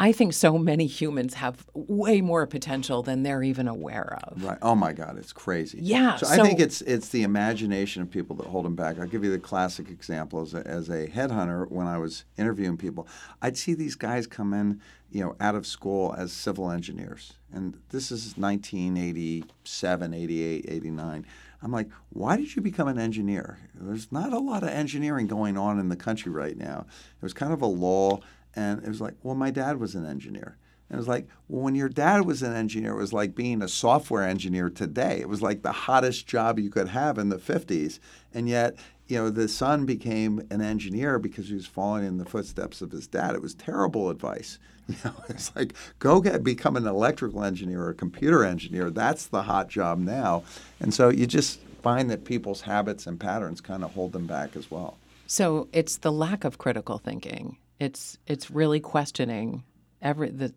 [0.00, 4.44] I think so many humans have way more potential than they're even aware of.
[4.44, 4.58] Right.
[4.62, 5.78] Oh my God, it's crazy.
[5.82, 8.98] Yeah, So, I think it's it's the imagination of people that hold them back.
[8.98, 11.68] I'll give you the classic example as a, as a headhunter.
[11.70, 13.08] When I was interviewing people,
[13.42, 14.80] I'd see these guys come in,
[15.10, 21.26] you know, out of school as civil engineers, and this is 1987, 88, 89.
[21.60, 23.58] I'm like, why did you become an engineer?
[23.74, 26.86] There's not a lot of engineering going on in the country right now.
[27.20, 28.22] It was kind of a lull,
[28.58, 30.56] and it was like, well, my dad was an engineer.
[30.88, 33.62] And it was like, well, when your dad was an engineer, it was like being
[33.62, 35.20] a software engineer today.
[35.20, 38.00] It was like the hottest job you could have in the 50s.
[38.34, 42.24] And yet, you know, the son became an engineer because he was following in the
[42.24, 43.36] footsteps of his dad.
[43.36, 44.58] It was terrible advice.
[44.88, 48.88] You know, it's like, go get become an electrical engineer or a computer engineer.
[48.88, 50.44] That's the hot job now.
[50.80, 54.56] And so you just find that people's habits and patterns kind of hold them back
[54.56, 54.96] as well.
[55.26, 57.58] So it's the lack of critical thinking.
[57.78, 59.62] It's it's really questioning
[60.02, 60.48] every the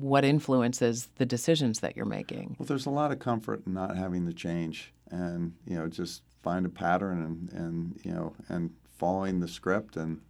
[0.00, 2.56] what influences the decisions that you're making.
[2.58, 6.22] Well, there's a lot of comfort in not having to change, and you know, just
[6.42, 9.96] find a pattern and and you know, and following the script.
[9.96, 10.20] And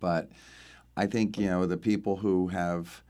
[0.00, 0.28] but
[0.96, 3.02] I think you know the people who have,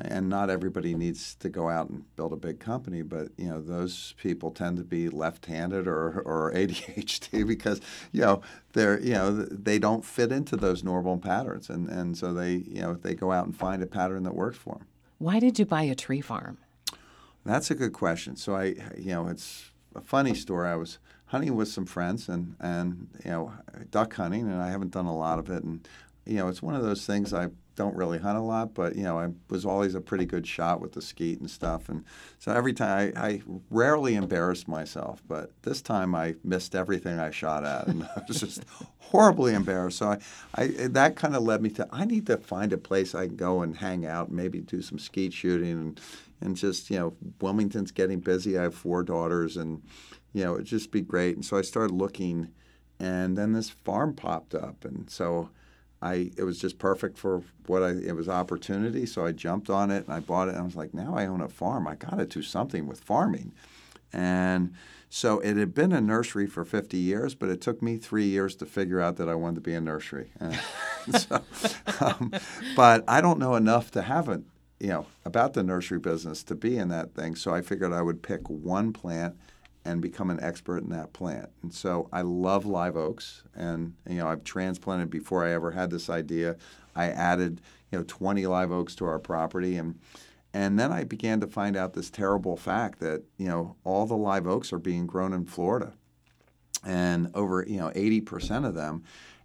[0.00, 3.60] and not everybody needs to go out and build a big company, but you know,
[3.60, 7.80] those people tend to be left-handed or or ADHD because
[8.12, 12.32] you know they're you know they don't fit into those normal patterns, and and so
[12.32, 14.86] they you know if they go out and find a pattern that works for them.
[15.18, 16.58] Why did you buy a tree farm?
[17.44, 18.36] That's a good question.
[18.36, 20.68] So I, you know, it's a funny story.
[20.68, 23.52] I was hunting with some friends and and you know
[23.90, 25.64] duck hunting, and I haven't done a lot of it.
[25.64, 25.86] And
[26.28, 29.04] you know, it's one of those things I don't really hunt a lot, but you
[29.04, 31.88] know, I was always a pretty good shot with the skeet and stuff.
[31.88, 32.04] And
[32.40, 37.30] so every time I, I rarely embarrassed myself, but this time I missed everything I
[37.30, 38.64] shot at, and I was just
[38.98, 39.98] horribly embarrassed.
[39.98, 40.18] So I,
[40.56, 43.36] I that kind of led me to I need to find a place I can
[43.36, 46.00] go and hang out, maybe do some skeet shooting, and
[46.40, 48.58] and just you know Wilmington's getting busy.
[48.58, 49.82] I have four daughters, and
[50.32, 51.36] you know it'd just be great.
[51.36, 52.48] And so I started looking,
[52.98, 55.50] and then this farm popped up, and so
[56.00, 59.06] I it was just perfect for what I it was opportunity.
[59.06, 60.52] So I jumped on it and I bought it.
[60.52, 61.86] And I was like, now I own a farm.
[61.86, 63.52] I got to do something with farming,
[64.12, 64.74] and
[65.10, 68.54] so it had been a nursery for 50 years, but it took me three years
[68.56, 70.30] to figure out that I wanted to be a nursery.
[71.16, 71.42] so,
[72.00, 72.30] um,
[72.76, 74.42] but I don't know enough to have it
[74.80, 77.34] you know, about the nursery business to be in that thing.
[77.34, 79.36] So I figured I would pick one plant
[79.88, 81.48] and become an expert in that plant.
[81.62, 85.90] And so I love live oaks, and you know, I've transplanted before I ever had
[85.90, 86.56] this idea.
[86.94, 89.98] I added, you know, 20 live oaks to our property, and
[90.52, 94.14] and then I began to find out this terrible fact that you know all the
[94.14, 95.94] live oaks are being grown in Florida,
[96.84, 99.04] and over you know 80 percent of them.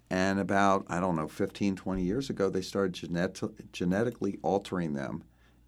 [0.09, 5.23] And about, I don't know, 15, 20 years ago, they started genet- genetically altering them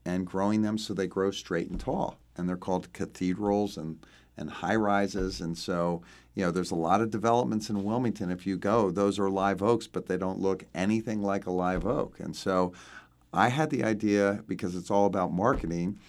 [0.05, 2.19] and growing them so they grow straight and tall.
[2.37, 4.05] And they're called cathedrals and,
[4.37, 5.41] and high rises.
[5.41, 6.01] And so,
[6.33, 8.31] you know, there's a lot of developments in Wilmington.
[8.31, 11.85] If you go, those are live oaks, but they don't look anything like a live
[11.85, 12.19] oak.
[12.19, 12.73] And so
[13.33, 15.99] I had the idea, because it's all about marketing,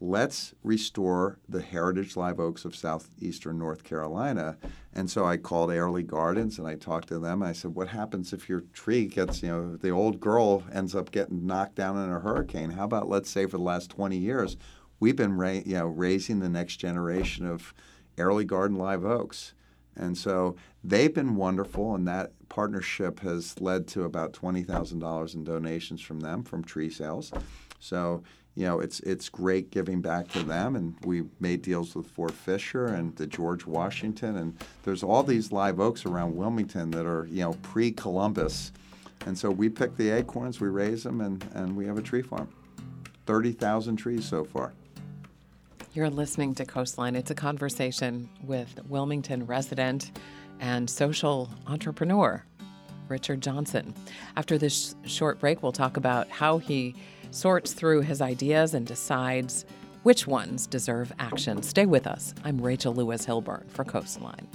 [0.00, 4.56] let's restore the heritage live oaks of southeastern North Carolina.
[4.92, 7.42] And so I called Airlie Gardens and I talked to them.
[7.42, 11.10] I said, "What happens if your tree gets, you know, the old girl ends up
[11.10, 12.70] getting knocked down in a hurricane?
[12.70, 14.56] How about let's say for the last 20 years,
[15.04, 17.74] we've been, ra- you know, raising the next generation of
[18.16, 19.52] Airlie Garden live oaks."
[19.96, 26.00] And so they've been wonderful, and that partnership has led to about $20,000 in donations
[26.00, 27.32] from them from tree sales.
[27.78, 28.22] So
[28.56, 30.76] you know, it's it's great giving back to them.
[30.76, 35.50] And we made deals with Fort Fisher and the George Washington, and there's all these
[35.50, 38.72] live oaks around Wilmington that are you know pre-Columbus,
[39.26, 42.22] and so we pick the acorns, we raise them, and and we have a tree
[42.22, 42.48] farm.
[43.26, 44.72] Thirty thousand trees so far.
[45.94, 47.14] You're listening to Coastline.
[47.14, 50.10] It's a conversation with Wilmington resident
[50.58, 52.42] and social entrepreneur
[53.06, 53.94] Richard Johnson.
[54.34, 56.96] After this short break, we'll talk about how he
[57.30, 59.64] sorts through his ideas and decides
[60.02, 61.62] which ones deserve action.
[61.62, 62.34] Stay with us.
[62.44, 64.48] I'm Rachel Lewis Hilburn for Coastline.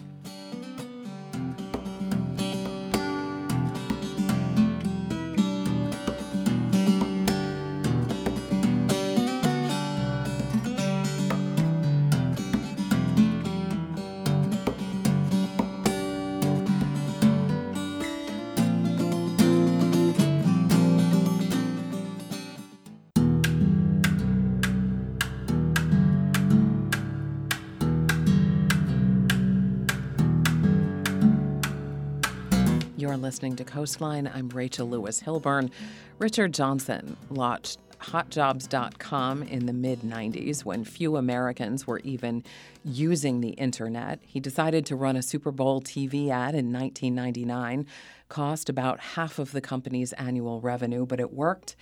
[33.40, 34.30] Listening to Coastline.
[34.34, 35.72] I'm Rachel Lewis Hilburn.
[36.18, 42.44] Richard Johnson launched hotjobs.com in the mid 90s when few Americans were even
[42.84, 44.20] using the internet.
[44.24, 47.86] He decided to run a Super Bowl TV ad in 1999,
[48.28, 51.78] cost about half of the company's annual revenue, but it worked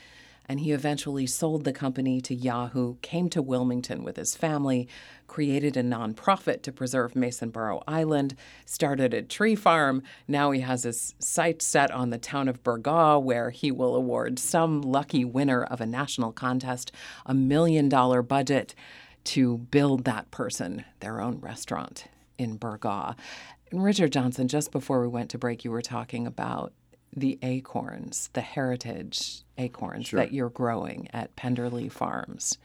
[0.49, 4.87] and he eventually sold the company to Yahoo, came to Wilmington with his family,
[5.27, 10.03] created a nonprofit to preserve Masonboro Island, started a tree farm.
[10.27, 14.39] Now he has his sights set on the town of Burgaw, where he will award
[14.39, 16.91] some lucky winner of a national contest
[17.25, 18.73] a million dollar budget
[19.25, 22.05] to build that person their own restaurant
[22.37, 23.13] in Burgaw.
[23.71, 26.71] And Richard Johnson, just before we went to break, you were talking about
[27.15, 30.19] the acorns, the heritage acorns Sure.
[30.19, 32.57] that you're growing at Penderlea Farms.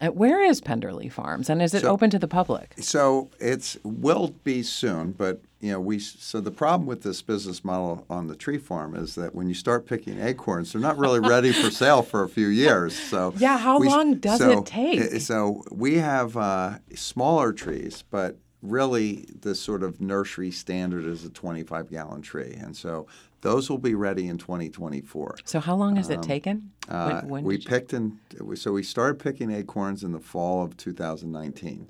[0.00, 2.74] Uh, where is Penderlea Farms, and is it So- open to the public?
[2.78, 6.00] So it's will be soon, but you know we.
[6.00, 9.54] So the problem with this business model on the tree farm is that when you
[9.54, 12.98] start picking acorns, they're not really ready for sale for a few years.
[12.98, 15.20] So Yeah, how we- long does so- it take?
[15.20, 21.30] So we have uh, smaller trees, but really the sort of nursery standard is a
[21.30, 23.06] 25 gallon tree, and so
[23.42, 25.36] those will be ready in 2024.
[25.44, 26.70] So how long has it taken?
[26.88, 28.18] Uh, when we picked in,
[28.54, 31.88] so we started picking acorns in the fall of 2019.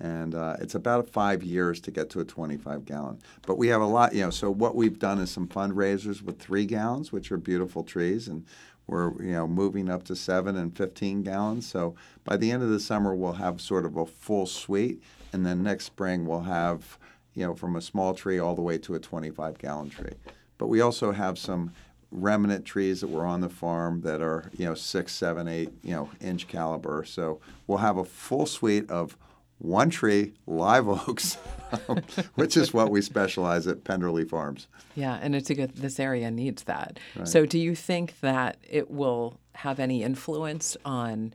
[0.00, 3.18] And uh, it's about five years to get to a 25 gallon.
[3.46, 6.40] But we have a lot, you know, so what we've done is some fundraisers with
[6.40, 8.26] three gallons, which are beautiful trees.
[8.26, 8.44] And
[8.86, 11.66] we're, you know, moving up to seven and 15 gallons.
[11.66, 11.94] So
[12.24, 15.02] by the end of the summer, we'll have sort of a full suite.
[15.34, 16.96] And then next spring, we'll have,
[17.34, 20.14] you know, from a small tree all the way to a 25 gallon tree.
[20.58, 21.72] But we also have some
[22.12, 25.90] remnant trees that were on the farm that are you know six, seven, eight you
[25.90, 27.04] know inch caliber.
[27.04, 29.18] So we'll have a full suite of
[29.58, 31.34] one tree live oaks,
[32.36, 34.68] which is what we specialize at Penderlea Farms.
[34.94, 35.74] Yeah, and it's a good.
[35.74, 37.00] This area needs that.
[37.24, 41.34] So, do you think that it will have any influence on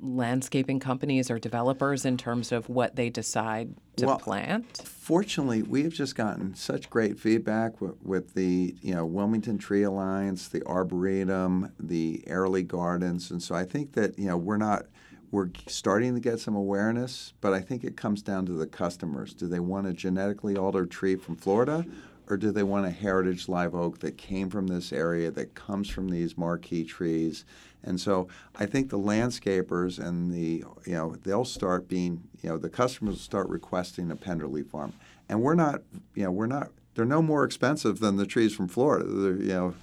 [0.00, 4.78] landscaping companies or developers in terms of what they decide to Well, plant?
[4.84, 10.48] Fortunately, we've just gotten such great feedback with, with the you know Wilmington Tree Alliance,
[10.48, 14.86] the Arboretum, the Airlie Gardens, and so I think that you know we're not
[15.30, 19.34] we're starting to get some awareness, but I think it comes down to the customers.
[19.34, 21.84] Do they want a genetically altered tree from Florida,
[22.28, 25.88] or do they want a heritage live oak that came from this area that comes
[25.88, 27.44] from these marquee trees?
[27.84, 32.58] And so I think the landscapers and the you know they'll start being you know
[32.58, 34.92] the customers will start requesting a Penderlea farm,
[35.28, 35.82] and we're not
[36.14, 39.04] you know we're not they're no more expensive than the trees from Florida.
[39.06, 39.74] They're, you know.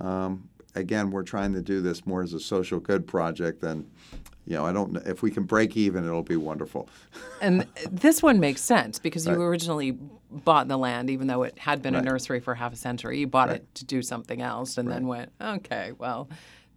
[0.00, 3.90] Um, again, we're trying to do this more as a social good project than,
[4.46, 4.92] you know, I don't.
[4.92, 6.88] know If we can break even, it'll be wonderful.
[7.40, 9.44] And this one makes sense because you Right.
[9.44, 9.92] originally
[10.30, 13.18] bought the land, even though it had been a nursery for half a century.
[13.18, 13.56] You bought Right.
[13.56, 16.28] it to do something else and then went, okay, well,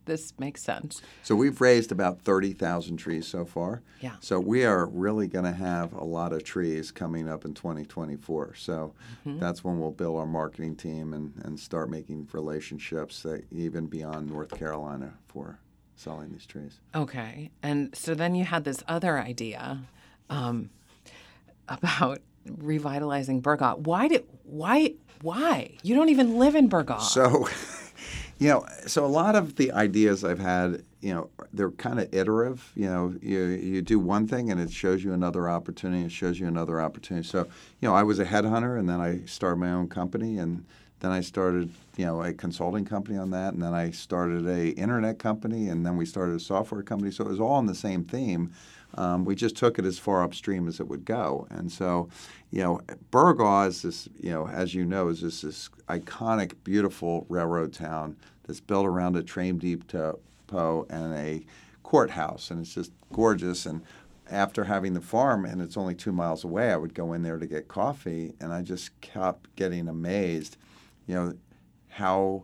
[0.06, 1.02] this makes sense.
[1.24, 3.82] So we've raised about thirty thousand trees so far.
[4.02, 4.16] Yeah.
[4.20, 8.56] So we are really going to have a lot of trees coming up in 2024.
[8.56, 8.94] So
[9.26, 9.40] Mm-hmm.
[9.40, 14.30] that's when we'll build our marketing team and, and start making relationships that even beyond
[14.32, 15.60] North Carolina for
[15.96, 16.80] selling these trees.
[16.96, 17.52] Okay.
[17.62, 19.82] And so then you had this other idea
[20.32, 20.72] um,
[21.68, 23.78] about revitalizing Burgaw.
[23.80, 25.78] Why did, why, why?
[25.84, 27.02] You don't even live in Burgaw.
[27.02, 27.48] So,
[28.42, 32.12] you know, so a lot of the ideas I've had, you know, they're kind of
[32.12, 32.72] iterative.
[32.74, 36.06] You know, you you do one thing and it shows you another opportunity.
[36.06, 37.28] It shows you another opportunity.
[37.28, 37.48] So,
[37.82, 40.66] you know, I was a headhunter and then I started my own company and
[41.02, 44.70] then I started, you know, a consulting company on that, and then I started a
[44.70, 47.10] internet company, and then we started a software company.
[47.12, 48.54] So it was all on the same theme.
[48.94, 52.10] Um, we just took it as far upstream as it would go, and so,
[52.52, 52.82] you know,
[53.12, 58.16] Burgaw is this, you know, as you know, is this, this iconic, beautiful railroad town
[58.52, 60.20] that's built around a train depot
[60.90, 61.42] and a
[61.84, 63.66] courthouse, and it's just gorgeous.
[63.66, 63.82] And
[64.30, 67.38] after having the farm, and it's only two miles away, I would go in there
[67.38, 70.58] to get coffee, and I just kept getting amazed,
[71.08, 71.34] you know,
[71.88, 72.44] how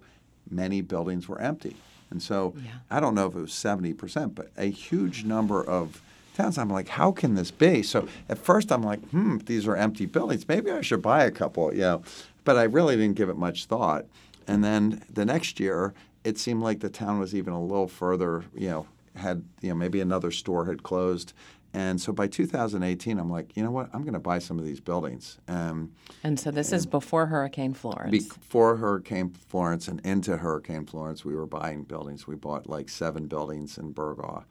[0.49, 1.76] many buildings were empty.
[2.10, 2.72] And so Yeah.
[2.89, 6.01] I don't know if it was 70%, but a huge number of
[6.36, 6.58] towns.
[6.58, 7.84] I'm like, how can this be?
[7.84, 10.47] So at first I'm like, hmm, these are empty buildings.
[10.47, 12.03] Maybe I should buy a couple, you know.
[12.45, 14.05] But I really didn't give it much thought.
[14.48, 15.93] And then the next year,
[16.24, 19.76] it seemed like the town was even a little further, you know, had, you know,
[19.76, 21.34] maybe another store had closed.
[21.74, 23.89] And so by 2018, I'm like, you know what?
[23.93, 25.38] I'm going to buy some of these buildings.
[25.48, 25.91] Um,
[26.24, 28.28] and so this is before Hurricane Florence.
[28.28, 32.26] before Hurricane Florence and into Hurricane Florence, we were buying buildings.
[32.26, 34.43] We bought like seven buildings in Burgaw,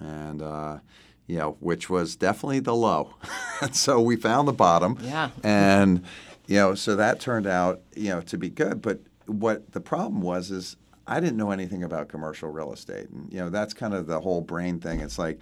[0.00, 0.78] and uh,
[1.26, 3.14] you know, which was definitely the low.
[3.62, 4.98] and so we found the bottom.
[5.00, 5.30] Yeah.
[5.42, 6.04] And
[6.46, 8.80] you know, so that turned out you know to be good.
[8.82, 9.00] But
[9.30, 10.76] what the problem was is
[11.06, 14.20] I didn't know anything about commercial real estate, and you know that's kind of the
[14.20, 15.00] whole brain thing.
[15.00, 15.40] It's like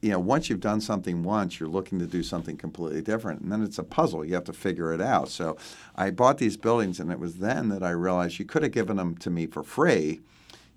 [0.00, 3.42] you know, once you've done something once, you're looking to do something completely different.
[3.42, 4.24] And then it's a puzzle.
[4.24, 5.28] You have to figure it out.
[5.28, 5.58] So
[5.94, 8.96] I bought these buildings, and it was then that I realized you could have given
[8.96, 10.20] them to me for free.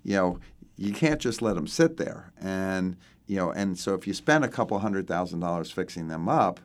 [0.02, 0.40] You know,
[0.76, 2.32] you can't just let them sit there.
[2.38, 2.96] And,
[3.26, 6.60] you know, and so if you spend a couple hundred thousand dollars fixing them up,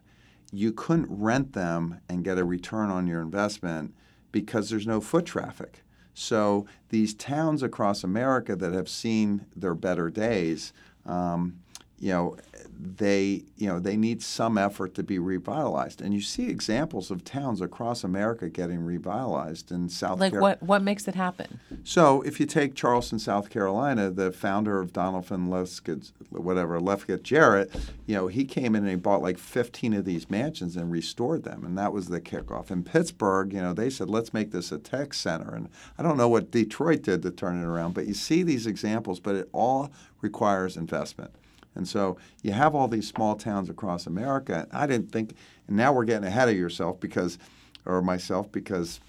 [0.52, 3.94] you couldn't rent them and get a return on your investment
[4.32, 5.84] because there's no foot traffic.
[6.14, 10.74] So these towns across America that have seen their better days,
[11.06, 11.60] um,
[12.00, 12.38] you know,
[12.82, 17.26] they you know they need some effort to be revitalized, and you see examples of
[17.26, 20.20] towns across America getting revitalized in South.
[20.20, 20.24] Carolina.
[20.24, 21.60] Like Car- what what makes it happen?
[21.84, 27.70] So if you take Charleston, South Carolina, the founder of Donaldson Lefkett, whatever Lefkett Jarrett,
[28.06, 31.44] you know, he came in and he bought like 15 of these mansions and restored
[31.44, 32.72] them, and that was the kickoff.
[32.72, 35.68] In Pittsburgh, you know, they said let's make this a tech center, and
[35.98, 39.20] I don't know what Detroit did to turn it around, but you see these examples,
[39.20, 41.32] but it all requires investment.
[41.80, 44.68] And so you have all these small towns across America.
[44.70, 45.34] I didn't think,
[45.66, 47.40] and now we're getting ahead of yourself because,
[47.86, 49.00] or myself because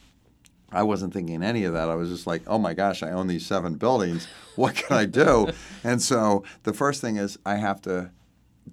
[0.70, 1.90] I wasn't thinking any of that.
[1.90, 4.28] I was just like, oh my gosh, I own these seven buildings.
[4.54, 5.48] What can I do?
[5.84, 8.12] and so the first thing is I have to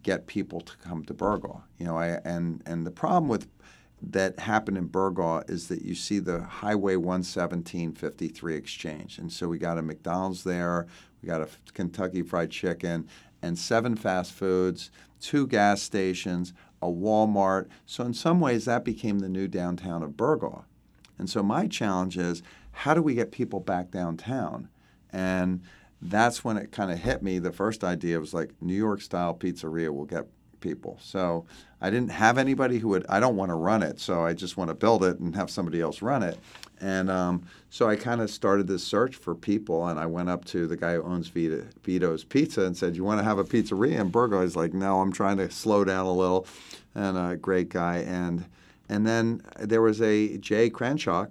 [0.04, 1.64] get people to come to Burgaw.
[1.80, 3.48] You know, I and and the problem with
[4.02, 9.18] that happened in Burgaw is that you see the Highway 11753 exchange.
[9.18, 10.86] And so we got a McDonald's there,
[11.22, 13.08] we got a Kentucky Fried Chicken,
[13.42, 17.68] and seven fast foods, two gas stations, a Walmart.
[17.86, 20.64] So in some ways that became the new downtown of Burgaw.
[21.18, 24.70] And so my challenge is how do we get people back downtown?
[25.12, 25.62] And
[26.02, 27.40] that's when it kind of hit me.
[27.40, 30.28] The first idea was like New York style pizzeria will get
[30.60, 30.98] people.
[31.02, 31.46] So
[31.82, 33.06] I didn't have anybody who would.
[33.08, 35.50] I don't want to run it, so I just want to build it and have
[35.50, 36.40] somebody else run it.
[36.80, 40.46] And um, so I kind of started this search for people, and I went up
[40.46, 43.44] to the guy who owns Vito, Vito's Pizza and said, "You want to have a
[43.44, 46.48] pizzeria in Burgaw?" He's like, "No, I'm trying to slow down a little."
[46.96, 48.46] And a great guy, and
[48.90, 51.28] and then there was a Jay Crenshaw,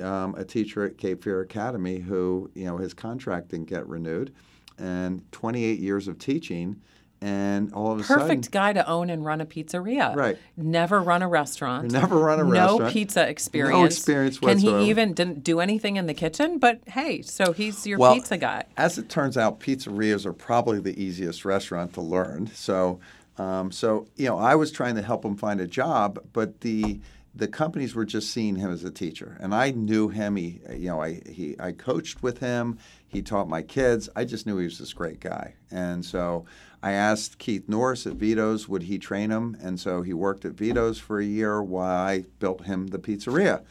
[0.00, 4.32] um, a teacher at Cape Fear Academy, who you know his contract didn't get renewed,
[4.78, 6.80] and 28 years of teaching
[7.24, 10.14] and all of a Perfect sudden, guy to own and run a pizzeria.
[10.14, 10.36] Right.
[10.58, 11.90] Never run a restaurant.
[11.90, 12.80] Never run a no restaurant.
[12.82, 13.78] No pizza experience.
[13.78, 14.80] No experience Can whatsoever.
[14.80, 16.58] he even didn't do anything in the kitchen?
[16.58, 18.64] But hey, so he's your Well, pizza guy.
[18.76, 22.48] As it turns out, pizzerias are probably the easiest restaurant to learn.
[22.48, 23.00] So,
[23.38, 27.00] um, so you know, I was trying to help him find a job, but the
[27.34, 30.36] the companies were just seeing him as a teacher, and I knew him.
[30.36, 32.78] He, you know, I he I coached with him.
[33.08, 34.10] He taught my kids.
[34.14, 36.44] I just knew he was this great guy, and so
[36.84, 40.52] I asked Keith Norris at Vito's would he train him, and so he worked at
[40.52, 43.62] Vito's for a year while I built him the pizzeria,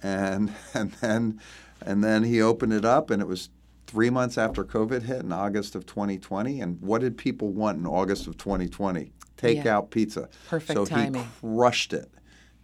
[0.00, 1.40] and and then
[1.84, 3.48] and then he opened it up, and it was
[3.88, 6.60] three months after COVID hit in August of 2020.
[6.60, 9.10] And what did people want in August of 2020?
[9.36, 9.80] Takeout Yeah.
[9.90, 10.28] pizza.
[10.48, 11.24] Perfect so timing.
[11.24, 12.08] he crushed it,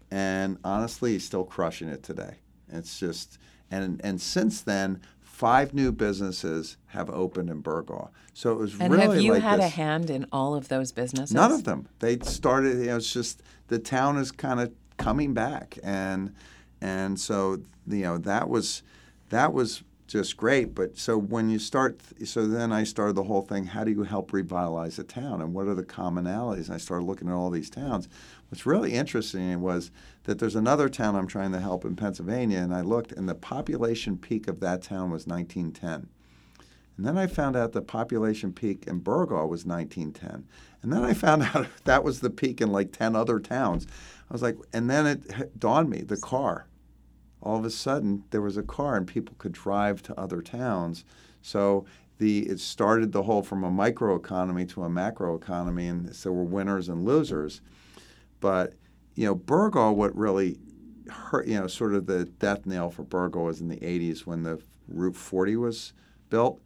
[0.08, 2.36] and honestly, he's still crushing it today.
[2.68, 3.38] It's just
[3.72, 5.00] and and since then.
[5.36, 9.42] Five new businesses have opened in Burgaw, so it was And really have you like
[9.42, 9.66] had this.
[9.66, 11.34] a hand in all of those businesses?
[11.34, 11.88] None of them.
[11.98, 12.78] They started.
[12.78, 16.32] You know, it's just the town is kind of coming back, and
[16.80, 18.82] and so you know that was
[19.28, 20.74] that was just great.
[20.74, 23.66] But so when you start, so then I started the whole thing.
[23.66, 26.66] How do you help revitalize a town, and what are the commonalities?
[26.66, 28.08] And I started looking at all these towns.
[28.48, 29.90] What's really interesting was
[30.24, 33.34] that there's another town I'm trying to help in Pennsylvania, and I looked, and the
[33.34, 36.08] population peak of that town was 1910.
[36.96, 40.46] And then I found out the population peak in Burgaw was 1910.
[40.82, 43.86] And then I found out that was the peak in like 10 other towns.
[44.30, 46.66] I was like, and then it dawned me the car.
[47.46, 51.04] All of a sudden, there was a car and people could drive to other towns.
[51.42, 51.86] So
[52.18, 56.88] the it started the whole from a microeconomy to a macroeconomy, and so we're winners
[56.88, 57.60] and losers.
[58.40, 58.74] But
[59.14, 60.58] you know, Burgaw, what really
[61.08, 64.42] hurt, you know, sort of the death nail for Burgaw was in the 80s when
[64.42, 65.92] the Route 40 was
[66.30, 66.60] built,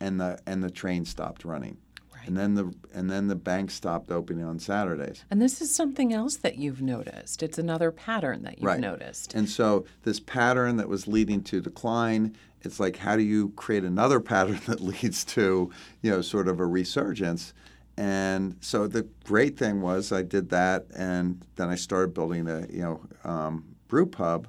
[0.00, 1.76] and the and the train stopped running,
[2.24, 2.28] Right.
[2.28, 5.24] and then the and then the bank stopped opening on Saturdays.
[5.30, 7.42] And this is something else that you've noticed.
[7.42, 8.80] It's another pattern that you've Right.
[8.80, 9.34] noticed.
[9.34, 13.84] And so this pattern that was leading to decline, it's like how do you create
[13.84, 15.70] another pattern that leads to,
[16.02, 17.52] you know, sort of a resurgence?
[17.96, 22.66] And so the great thing was I did that, and then I started building a,
[22.68, 24.48] you know, um, brew pub,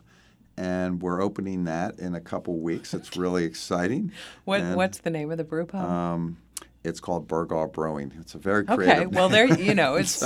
[0.58, 2.94] and we're opening that in a couple weeks.
[2.96, 4.12] It's really exciting.
[4.46, 5.86] What And, what's the name of the brew pub?
[5.86, 6.38] um,
[6.86, 8.14] it's called Burgaw Brewing.
[8.20, 8.98] It's a very creative.
[8.98, 10.22] okay, well there you know it's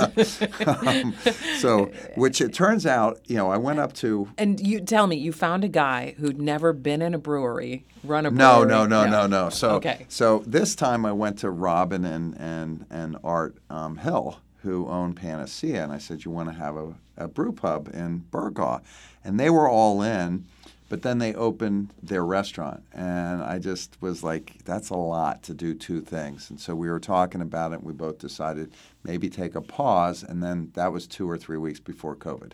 [0.66, 1.14] um,
[1.58, 1.86] so,
[2.16, 5.32] which it turns out, you know, I went up to And you tell me, you
[5.32, 8.70] found a guy who'd never been in a brewery, run a No, brewery.
[8.70, 9.48] no, no, no, no.
[9.50, 10.06] So, Okay.
[10.08, 15.14] so this time I went to Robin and and and Art um, Hill, who own
[15.14, 18.80] Panacea, and I said, "You want to have a, a brew pub in Burgaw?"
[19.24, 20.46] And they were all in,
[20.90, 25.54] but then they opened their restaurant, and I just was like, "That's a lot to
[25.54, 27.76] do two things." And so we were talking about it.
[27.76, 28.72] and We both decided
[29.02, 32.52] maybe take a pause, and then that was two or three weeks before COVID.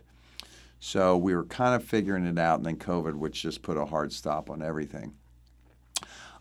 [0.78, 3.86] So we were kind of figuring it out, and then COVID, which just put a
[3.86, 5.14] hard stop on everything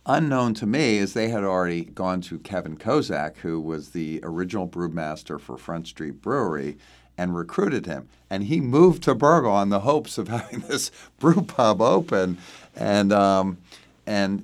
[0.05, 4.67] unknown to me is they had already gone to Kevin Kozak, who was the original
[4.67, 6.77] brewmaster for Front Street Brewery,
[7.18, 8.07] and recruited him.
[8.30, 12.38] And he moved to Burgaw on the hopes of having this brew pub open,
[12.76, 13.57] and um,
[14.05, 14.43] and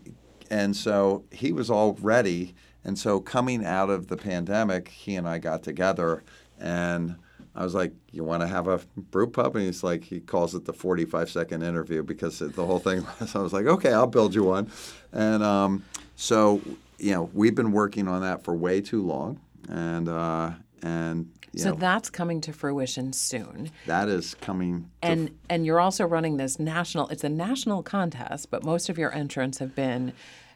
[0.50, 2.56] and so he was all ready.
[2.84, 6.24] And so coming out of the pandemic, he and I got together,
[6.60, 7.16] and
[7.56, 10.56] I was like, "You want to have a brew pub?" And he's like, he calls
[10.56, 13.36] it the 45 second interview because the whole thing was.
[13.36, 14.72] I was like, "Okay, I'll build you one."
[15.12, 15.84] And um,
[16.16, 16.62] so,
[16.98, 20.52] you know, we've been working on that for way too long, and uh,
[20.84, 23.72] and So know, that's coming to fruition soon.
[23.86, 24.90] that is coming.
[25.02, 29.14] And and you're also running this national it's a national contest, but most of your
[29.14, 30.14] entrants have been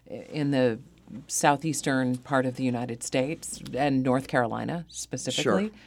[0.07, 0.79] in the
[1.27, 5.67] southeastern part of the United States and North Carolina specifically.
[5.67, 5.79] Sure.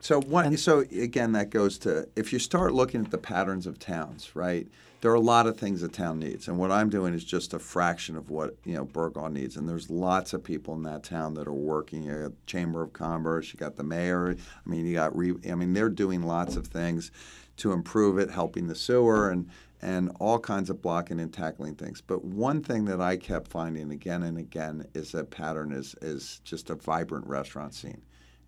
[0.00, 3.78] So one, so again, that goes to if you start looking at the patterns of
[3.78, 4.68] towns, right?
[5.04, 7.52] There are a lot of things a town needs, and what I'm doing is just
[7.52, 9.54] a fraction of what you know Burgaw needs.
[9.54, 12.04] And there's lots of people in that town that are working.
[12.04, 14.30] You got Chamber of Commerce, you got the mayor.
[14.30, 17.10] I mean, you got re, I mean, they're doing lots of things
[17.58, 19.50] to improve it, helping the sewer and
[19.82, 22.00] and all kinds of blocking and tackling things.
[22.00, 26.40] But one thing that I kept finding again and again is that pattern is is
[26.44, 28.00] just a vibrant restaurant scene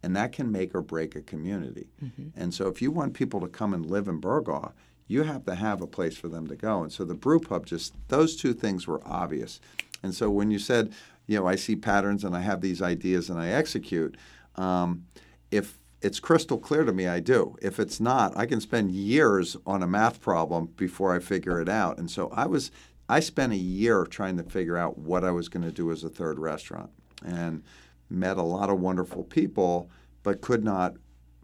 [0.02, 1.88] and that can make or break a community.
[2.02, 2.28] Mm-hmm.
[2.34, 4.72] And so, if you want people to come and live in Burgaw,
[5.07, 6.82] you have to have a place for them to go.
[6.82, 9.61] And so, the brew pub just those two things were obvious.
[10.02, 10.92] And so, when you said,
[11.26, 14.16] you know, I see patterns and I have these ideas and I execute,
[14.57, 15.07] um,
[15.50, 17.57] if it's crystal clear to me I do.
[17.62, 21.68] If it's not, I can spend years on a math problem before I figure it
[21.68, 21.98] out.
[21.98, 22.70] And so I was
[23.09, 26.02] I spent a year trying to figure out what I was going to do as
[26.02, 26.90] a third restaurant
[27.24, 27.62] and
[28.11, 29.90] met a lot of wonderful people
[30.22, 30.94] but could not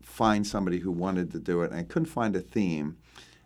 [0.00, 2.96] find somebody who wanted to do it and couldn't find a theme.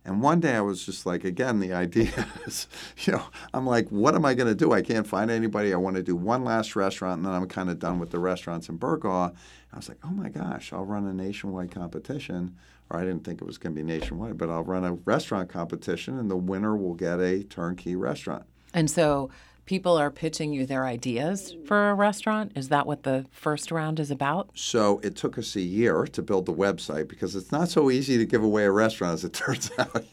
[0.06, 2.68] And one day I was just like, again, the idea is,
[3.00, 4.72] you know, I'm like, what am I going to do?
[4.72, 5.74] I can't find anybody.
[5.74, 8.20] I want to do one last restaurant, and then I'm kind of done with the
[8.20, 9.34] restaurants in Burgaw.
[9.72, 12.56] I was like, oh my gosh, I'll run a nationwide competition.
[12.88, 15.48] Or I didn't think it was going to be nationwide, but I'll run a restaurant
[15.48, 18.44] competition, and the winner will get a turnkey restaurant.
[18.72, 19.28] And so
[19.66, 22.52] people are pitching you their ideas for a restaurant.
[22.54, 24.48] Is that what the first round is about?
[24.54, 28.16] So it took us a year to build the website because it's not so easy
[28.16, 30.04] to give away a restaurant as it turns out.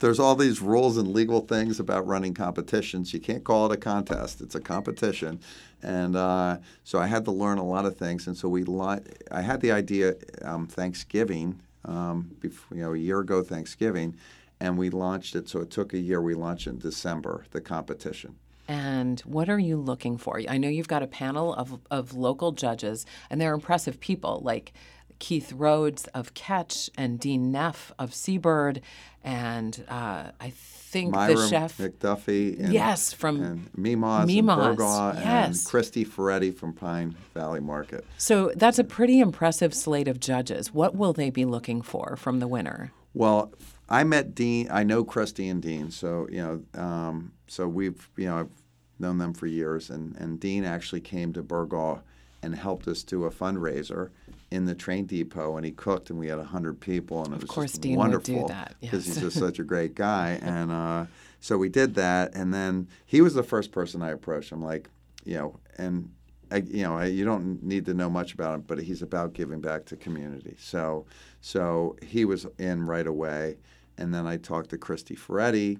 [0.00, 3.14] There's all these rules and legal things about running competitions.
[3.14, 5.40] You can't call it a contest; it's a competition.
[5.80, 8.26] And uh, so I had to learn a lot of things.
[8.26, 8.98] And so we, li-
[9.30, 14.16] I had the idea um, Thanksgiving, um, before, you know, a year ago Thanksgiving,
[14.58, 15.48] and we launched it.
[15.48, 16.20] So it took a year.
[16.20, 18.34] We launched in December the competition.
[18.68, 20.40] And what are you looking for?
[20.46, 24.74] I know you've got a panel of, of local judges, and they're impressive people like
[25.18, 28.80] Keith Rhodes of Catch and Dean Neff of Seabird,
[29.24, 31.78] and uh, I think Myra the chef.
[31.78, 32.58] McDuffie.
[32.60, 35.46] And, Yes, from and Mimas, Mimas, and Burgaw yes.
[35.46, 38.04] and Christy Ferretti from Pine Valley Market.
[38.16, 40.72] So that's a pretty impressive slate of judges.
[40.72, 42.92] What will they be looking for from the winner?
[43.14, 43.52] Well,
[43.88, 44.68] I met Dean.
[44.70, 48.50] I know Christy and Dean, so you know, um, so we've you know I've
[48.98, 52.00] known them for years, and and Dean actually came to Burgaw
[52.42, 54.10] and helped us do a fundraiser
[54.50, 57.50] in the train depot, and he cooked, and we had hundred people, and it was
[57.50, 59.16] course just Dean would do wonderful that, because yes.
[59.16, 61.06] he's just such a great guy, and uh,
[61.40, 64.52] so we did that, and then he was the first person I approached.
[64.52, 64.88] I'm like,
[65.24, 66.10] you know, and
[66.50, 69.34] I, you know, I, you don't need to know much about him, but he's about
[69.34, 70.56] giving back to community.
[70.58, 71.06] So,
[71.40, 73.56] so he was in right away,
[73.98, 75.78] and then I talked to Christy Ferretti,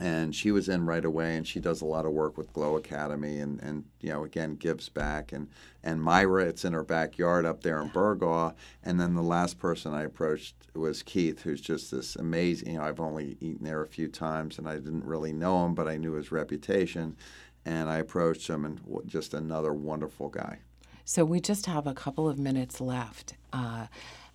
[0.00, 2.76] and she was in right away, and she does a lot of work with Glow
[2.76, 5.48] Academy, and and you know, again, gives back, and
[5.84, 9.94] and Myra, it's in her backyard up there in Burgaw, and then the last person
[9.94, 12.72] I approached was Keith, who's just this amazing.
[12.72, 15.74] You know, I've only eaten there a few times, and I didn't really know him,
[15.74, 17.16] but I knew his reputation
[17.64, 20.58] and I approached him, and just another wonderful guy.
[21.04, 23.86] So we just have a couple of minutes left, uh,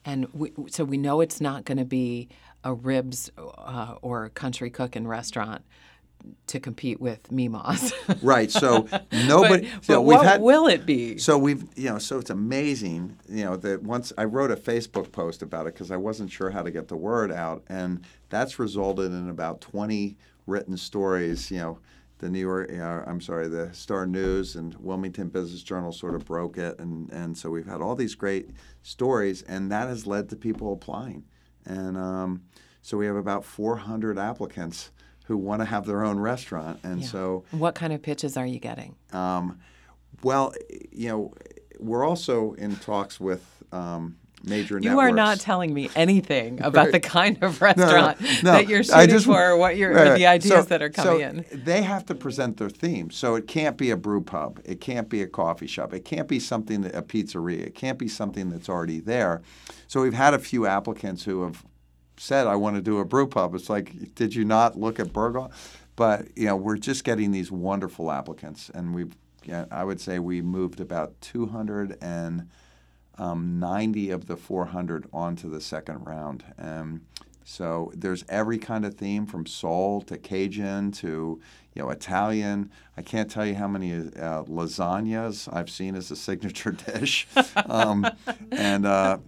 [0.04, 2.30] and we, so we know it's not going to be
[2.66, 5.64] a ribs uh, or a country cooking restaurant
[6.48, 7.94] to compete with Mimos.
[8.22, 8.50] Right.
[8.50, 9.70] So nobody.
[9.70, 10.42] but so but what had.
[10.42, 11.18] will it be?
[11.18, 15.12] So we've, you know, so it's amazing, you know, that once I wrote a Facebook
[15.12, 18.58] post about it because I wasn't sure how to get the word out, and that's
[18.58, 21.80] resulted in about 20 written stories, you know.
[22.20, 26.24] The New York, uh, I'm sorry, the Star News and Wilmington Business Journal sort of
[26.24, 28.52] broke it, and, and so we've had all these great
[28.84, 31.26] stories, and that has led to people applying,
[31.66, 32.44] and um,
[32.86, 34.92] so we have about 400 applicants
[35.26, 37.08] who want to have their own restaurant, and Yeah.
[37.08, 38.96] so what kind of pitches are you getting?
[39.12, 39.58] um,
[40.24, 40.54] well,
[40.92, 41.34] you know,
[41.80, 45.04] we're also in talks with um, major You networks.
[45.12, 49.26] are not telling me anything about the kind of restaurant no, that you're shooting just-
[49.26, 50.18] for, or what you're, Right, or right.
[50.18, 51.64] the ideas So- that are coming so in.
[51.66, 53.10] They have to present their theme.
[53.10, 54.60] So it can't be a brew pub.
[54.64, 55.92] It can't be a coffee shop.
[55.92, 57.62] It can't be something that a pizzeria.
[57.66, 59.42] It can't be something that's already there.
[59.88, 61.66] So we've had a few applicants who have
[62.18, 65.14] said, "I want to do a brew pub." It's like, did you not look at
[65.14, 65.52] Burgaw?
[65.96, 69.16] But you know, we're just getting these wonderful applicants, and we've.
[69.44, 72.50] Yeah, I would say we moved about 200 and
[73.20, 76.44] um, 90 of the 400 onto the second round.
[76.58, 77.02] Um,
[77.44, 81.40] so there's every kind of theme from soul to Cajun to
[81.76, 82.72] you know Italian.
[82.98, 87.28] I can't tell you how many uh, lasagnas I've seen as a signature dish.
[87.68, 88.08] um,
[88.52, 89.20] and uh,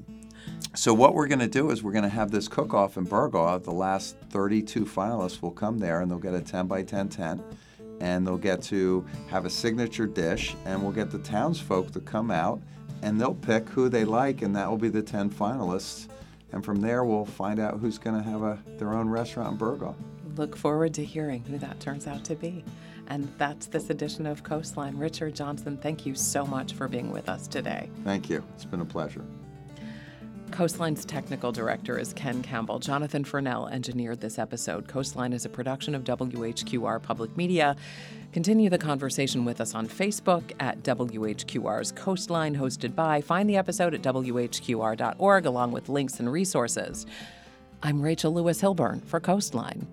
[0.76, 3.56] so what we're going to do is we're going to have this cook-off in Burgaw.
[3.56, 7.10] Uh, the last 32 finalists will come there and they'll get a 10 by 10
[7.10, 7.42] tent
[8.00, 12.30] and they'll get to have a signature dish and we'll get the townsfolk to come
[12.30, 12.62] out
[13.02, 16.08] and they'll pick who they like and that will be the 10 finalists
[16.52, 19.58] and from there we'll find out who's going to have a, their own restaurant in
[19.58, 19.96] Burgaw.
[20.36, 22.64] Look forward to hearing who that turns out to be.
[23.08, 24.98] And that's this edition of Coastline.
[24.98, 27.90] Richard Johnson, thank you so much for being with us today.
[28.04, 28.44] Thank you.
[28.54, 29.24] It's been a pleasure.
[30.52, 32.80] Coastline's technical director is Ken Campbell.
[32.80, 34.88] Jonathan Furnell engineered this episode.
[34.88, 37.76] Coastline is a production of WHQR Public Media.
[38.32, 43.22] Continue the conversation with us on Facebook at WHQR's Coastline, hosted by.
[43.22, 47.06] Find the episode at WHQR.org along with links and resources.
[47.84, 49.88] I'm Rachel Lewis Hilburn for Coastline.